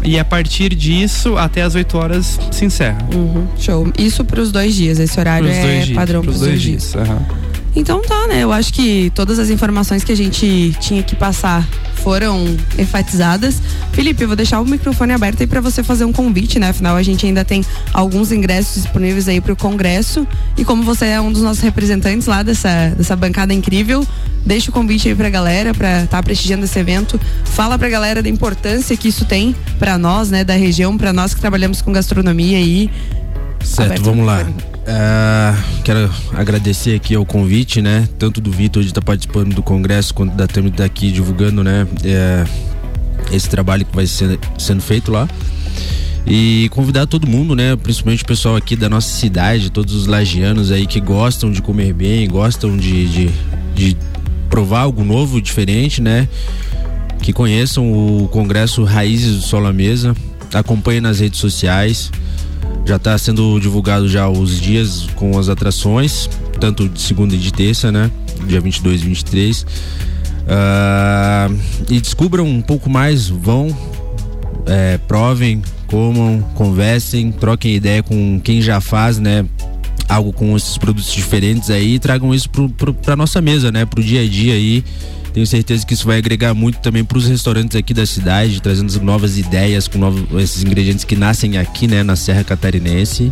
E 0.05 0.19
a 0.19 0.25
partir 0.25 0.75
disso, 0.75 1.37
até 1.37 1.63
as 1.63 1.75
8 1.75 1.99
horas 1.99 2.39
se 2.53 2.65
encerra. 2.65 2.99
Uhum, 3.13 3.47
show. 3.59 3.91
Isso 3.99 4.25
para 4.25 4.41
os 4.41 4.53
dois 4.53 4.75
dias. 4.75 5.01
Esse 5.01 5.19
horário 5.19 5.49
pros 5.49 5.57
é 5.57 5.81
dias, 5.81 5.97
padrão 5.97 6.21
para 6.21 6.31
os 6.31 6.39
dois, 6.39 6.51
dois 6.51 6.63
dias. 6.63 6.93
dias. 6.93 7.09
Uhum. 7.09 7.46
Então 7.77 8.01
tá, 8.01 8.27
né? 8.27 8.43
Eu 8.43 8.53
acho 8.53 8.73
que 8.73 9.13
todas 9.15 9.39
as 9.39 9.51
informações 9.51 10.03
que 10.03 10.11
a 10.11 10.17
gente 10.17 10.75
tinha 10.81 11.03
que 11.03 11.15
passar 11.15 11.69
foram 11.97 12.57
enfatizadas. 12.79 13.61
Felipe, 13.93 14.23
eu 14.23 14.29
vou 14.29 14.37
deixar 14.37 14.61
o 14.61 14.65
microfone 14.65 15.13
aberto 15.13 15.43
aí 15.43 15.47
para 15.47 15.61
você 15.61 15.83
fazer 15.83 16.07
um 16.07 16.13
convite, 16.13 16.59
né? 16.59 16.71
Afinal, 16.71 16.97
a 16.97 17.03
gente 17.03 17.27
ainda 17.27 17.45
tem 17.45 17.63
alguns 17.93 18.33
ingressos 18.33 18.83
disponíveis 18.83 19.29
aí 19.29 19.43
para 19.43 19.53
o 19.53 19.57
congresso. 19.57 20.27
E 20.57 20.65
como 20.65 20.83
você 20.83 21.05
é 21.07 21.21
um 21.21 21.31
dos 21.31 21.43
nossos 21.43 21.63
representantes 21.63 22.27
lá 22.27 22.43
dessa, 22.43 22.95
dessa 22.97 23.15
bancada 23.15 23.53
incrível, 23.53 24.07
deixa 24.45 24.71
o 24.71 24.73
convite 24.73 25.09
aí 25.09 25.15
pra 25.15 25.29
galera 25.29 25.75
para 25.75 26.05
estar 26.05 26.17
tá 26.17 26.23
prestigiando 26.23 26.65
esse 26.65 26.79
evento. 26.79 27.21
Fala 27.45 27.79
pra 27.79 27.91
galera 27.91 28.23
da 28.23 28.29
importância 28.29 28.97
que 28.97 29.09
isso 29.09 29.27
tem 29.27 29.55
para 29.79 29.99
nós, 29.99 30.31
né, 30.31 30.45
da 30.45 30.55
região, 30.55 30.97
para 30.97 31.13
nós 31.13 31.35
que 31.35 31.41
trabalhamos 31.41 31.83
com 31.83 31.93
gastronomia 31.93 32.57
aí. 32.57 32.91
Certo, 33.63 34.03
vamos 34.03 34.25
lá. 34.25 34.47
Uh, 34.87 35.83
quero 35.83 36.09
agradecer 36.33 36.95
aqui 36.95 37.17
ao 37.17 37.27
convite, 37.27 37.83
né? 37.83 38.09
Tanto 38.21 38.41
do 38.41 38.53
Vitor 38.53 38.85
de 38.85 38.91
estar 38.91 39.01
tá 39.01 39.05
participando 39.05 39.53
do 39.53 39.61
congresso, 39.61 40.15
quanto 40.15 40.37
da 40.37 40.47
Tami 40.47 40.71
daqui 40.71 41.11
divulgando, 41.11 41.65
né? 41.65 41.89
É, 42.05 42.45
esse 43.33 43.51
trabalho 43.51 43.85
que 43.85 43.95
vai 43.95 44.07
ser 44.07 44.39
sendo 44.57 44.81
feito 44.81 45.11
lá. 45.11 45.29
E 46.25 46.69
convidar 46.71 47.07
todo 47.07 47.27
mundo, 47.27 47.57
né? 47.57 47.75
Principalmente 47.75 48.23
o 48.23 48.27
pessoal 48.27 48.55
aqui 48.55 48.77
da 48.77 48.89
nossa 48.89 49.09
cidade, 49.09 49.71
todos 49.71 49.93
os 49.93 50.07
lagianos 50.07 50.71
aí 50.71 50.87
que 50.87 51.01
gostam 51.01 51.51
de 51.51 51.61
comer 51.61 51.93
bem, 51.93 52.29
gostam 52.29 52.77
de, 52.77 53.09
de, 53.09 53.31
de 53.75 53.97
provar 54.49 54.83
algo 54.83 55.05
novo, 55.05 55.43
diferente, 55.43 56.01
né? 56.01 56.29
Que 57.21 57.33
conheçam 57.33 57.93
o 57.93 58.29
Congresso 58.29 58.85
Raízes 58.85 59.35
do 59.37 59.43
Sol 59.43 59.67
à 59.67 59.73
Mesa, 59.73 60.15
acompanhem 60.55 61.01
nas 61.01 61.19
redes 61.19 61.41
sociais. 61.41 62.13
Já 62.87 62.97
está 62.97 63.19
sendo 63.19 63.59
divulgado 63.59 64.09
já 64.09 64.29
os 64.29 64.61
dias 64.61 65.09
com 65.17 65.37
as 65.37 65.49
atrações, 65.49 66.31
tanto 66.61 66.89
de 66.89 67.01
segunda 67.01 67.35
e 67.35 67.39
de 67.39 67.53
terça, 67.53 67.91
né? 67.91 68.09
Dia 68.47 68.61
22 68.61 69.03
e 69.03 69.05
23. 69.07 69.63
Uh, 69.63 69.67
ah, 70.49 71.49
e 71.91 72.01
descubram 72.01 72.47
um 72.47 72.63
pouco 72.63 72.89
mais, 72.89 73.29
vão, 73.29 73.77
é, 74.67 74.99
provem, 74.99 75.63
comam, 75.89 76.41
conversem, 76.55 77.33
troquem 77.33 77.75
ideia 77.75 78.05
com 78.05 78.41
quem 78.41 78.63
já 78.63 78.81
faz, 78.81 79.19
né? 79.19 79.45
Algo 80.09 80.33
com 80.33 80.57
esses 80.57 80.79
produtos 80.79 81.13
diferentes 81.13 81.71
aí 81.71 81.99
tragam 81.99 82.33
isso 82.33 82.49
para 82.49 83.15
a 83.15 83.17
nossa 83.17 83.41
mesa, 83.41 83.73
né? 83.73 83.85
Pro 83.85 84.01
dia 84.01 84.23
a 84.23 84.29
dia 84.29 84.55
aí 84.55 84.85
tenho 85.37 85.47
certeza 85.47 85.85
que 85.85 85.93
isso 85.93 86.07
vai 86.07 86.17
agregar 86.17 86.55
muito 86.55 86.79
também 86.79 87.05
para 87.05 87.19
os 87.19 87.27
restaurantes 87.27 87.77
aqui 87.77 87.93
da 87.93 88.07
cidade, 88.07 88.59
trazendo 88.63 88.99
novas 89.03 89.37
ideias 89.37 89.87
com 89.87 89.99
novos, 89.99 90.25
esses 90.43 90.65
ingredientes 90.65 91.05
que 91.05 91.15
nascem 91.15 91.59
aqui, 91.59 91.87
né, 91.87 92.03
na 92.03 92.17
Serra 92.17 92.43
Catarinense. 92.43 93.31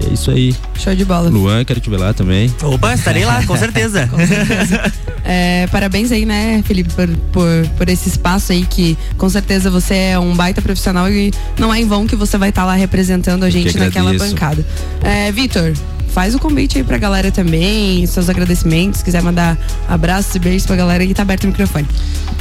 E 0.00 0.06
é 0.06 0.14
isso 0.14 0.30
aí. 0.30 0.56
Show 0.78 0.94
de 0.94 1.04
bola. 1.04 1.28
Luan, 1.28 1.62
quero 1.62 1.78
te 1.78 1.90
ver 1.90 1.98
lá 1.98 2.14
também. 2.14 2.50
Opa, 2.62 2.94
estarei 2.94 3.26
lá, 3.26 3.44
com 3.44 3.54
certeza. 3.54 4.06
com 4.10 4.26
certeza. 4.26 4.90
É, 5.26 5.66
parabéns 5.66 6.10
aí, 6.10 6.24
né, 6.24 6.62
Felipe, 6.64 6.90
por, 6.94 7.08
por, 7.30 7.68
por, 7.76 7.88
esse 7.90 8.08
espaço 8.08 8.52
aí 8.52 8.64
que 8.64 8.96
com 9.18 9.28
certeza 9.28 9.70
você 9.70 9.94
é 9.94 10.18
um 10.18 10.34
baita 10.34 10.62
profissional 10.62 11.06
e 11.10 11.34
não 11.58 11.72
é 11.72 11.78
em 11.78 11.86
vão 11.86 12.06
que 12.06 12.16
você 12.16 12.38
vai 12.38 12.48
estar 12.48 12.62
tá 12.62 12.66
lá 12.66 12.74
representando 12.76 13.44
a 13.44 13.50
gente 13.50 13.76
naquela 13.76 14.14
bancada. 14.14 14.64
É, 15.02 15.30
Vitor, 15.30 15.74
faz 16.12 16.34
o 16.34 16.38
convite 16.38 16.78
aí 16.78 16.84
pra 16.84 16.98
galera 16.98 17.30
também, 17.30 18.06
seus 18.06 18.28
agradecimentos, 18.28 18.98
se 18.98 19.04
quiser 19.04 19.22
mandar 19.22 19.58
abraços 19.88 20.34
e 20.34 20.38
beijos 20.38 20.66
pra 20.66 20.76
galera 20.76 21.02
aí, 21.02 21.14
tá 21.14 21.22
aberto 21.22 21.44
o 21.44 21.46
microfone. 21.48 21.88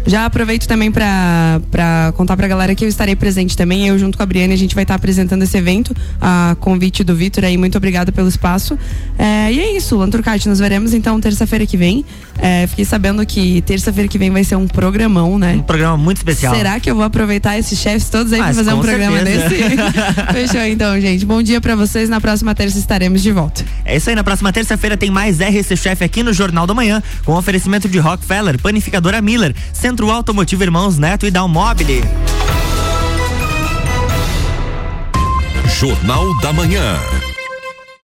Já 0.07 0.25
aproveito 0.25 0.67
também 0.67 0.91
para 0.91 2.13
contar 2.17 2.37
pra 2.37 2.49
galera 2.49 2.75
que 2.75 2.85
eu 2.85 2.89
estarei 2.89 3.15
presente 3.15 3.57
também. 3.57 3.89
Eu, 3.89 3.99
junto 3.99 4.17
com 4.17 4.23
a 4.23 4.27
Briane, 4.27 4.55
a 4.55 4.57
gente 4.57 4.75
vai 4.75 4.85
estar 4.85 4.95
apresentando 4.95 5.43
esse 5.43 5.57
evento, 5.57 5.95
a 6.21 6.57
convite 6.61 7.05
do 7.05 7.15
Vitor 7.15 7.45
aí. 7.45 7.57
Muito 7.57 7.77
obrigada 7.77 8.11
pelo 8.11 8.29
espaço. 8.29 8.79
É, 9.19 9.53
e 9.53 9.61
é 9.61 9.77
isso, 9.77 9.97
Lanturcate. 9.97 10.49
Nos 10.49 10.59
veremos 10.59 10.95
então 10.95 11.21
terça-feira 11.21 11.67
que 11.67 11.77
vem. 11.77 12.05
É, 12.39 12.67
fiquei 12.67 12.85
sabendo 12.85 13.25
que 13.27 13.61
terça-feira 13.63 14.09
que 14.09 14.17
vem 14.17 14.31
vai 14.31 14.43
ser 14.43 14.57
um 14.57 14.67
programão, 14.67 15.39
né? 15.39 15.57
Um 15.57 15.63
programa 15.63 15.97
muito 15.97 16.19
especial. 16.19 16.55
Será 16.55 16.81
que 16.81 16.91
eu 16.91 16.95
vou 16.95 17.05
aproveitar 17.05 17.59
esses 17.59 17.79
chefes 17.79 18.09
todos 18.09 18.33
aí 18.33 18.41
para 18.41 18.55
fazer 18.55 18.73
um 18.73 18.81
programa 18.81 19.19
certeza. 19.19 19.49
desse? 19.49 20.33
Fechou 20.33 20.63
então, 20.63 20.99
gente. 21.01 21.27
Bom 21.27 21.43
dia 21.43 21.61
para 21.61 21.77
vocês. 21.77 22.09
Na 22.09 22.21
próxima 22.21 22.55
terça 22.55 22.79
estaremos 22.79 23.23
de 23.23 23.31
volta. 23.31 23.65
É 23.85 23.97
aí. 24.11 24.17
Na 24.17 24.25
próxima 24.25 24.53
terça-feira 24.53 24.97
tem 24.97 25.11
mais 25.11 25.39
RC 25.39 25.77
Chef 25.77 26.05
aqui 26.05 26.23
no 26.23 26.33
Jornal 26.33 26.67
da 26.67 26.75
Manhã, 26.75 27.03
com 27.25 27.35
oferecimento 27.35 27.89
de 27.89 27.99
Rockefeller, 27.99 28.61
Panificadora 28.61 29.21
Miller, 29.23 29.55
Centro 29.73 30.11
Automotivo 30.11 30.63
Irmãos 30.63 30.99
Neto 30.99 31.27
e 31.27 31.31
Dalmobile. 31.31 32.05
Jornal 35.79 36.39
da 36.41 36.53
Manhã. 36.53 37.20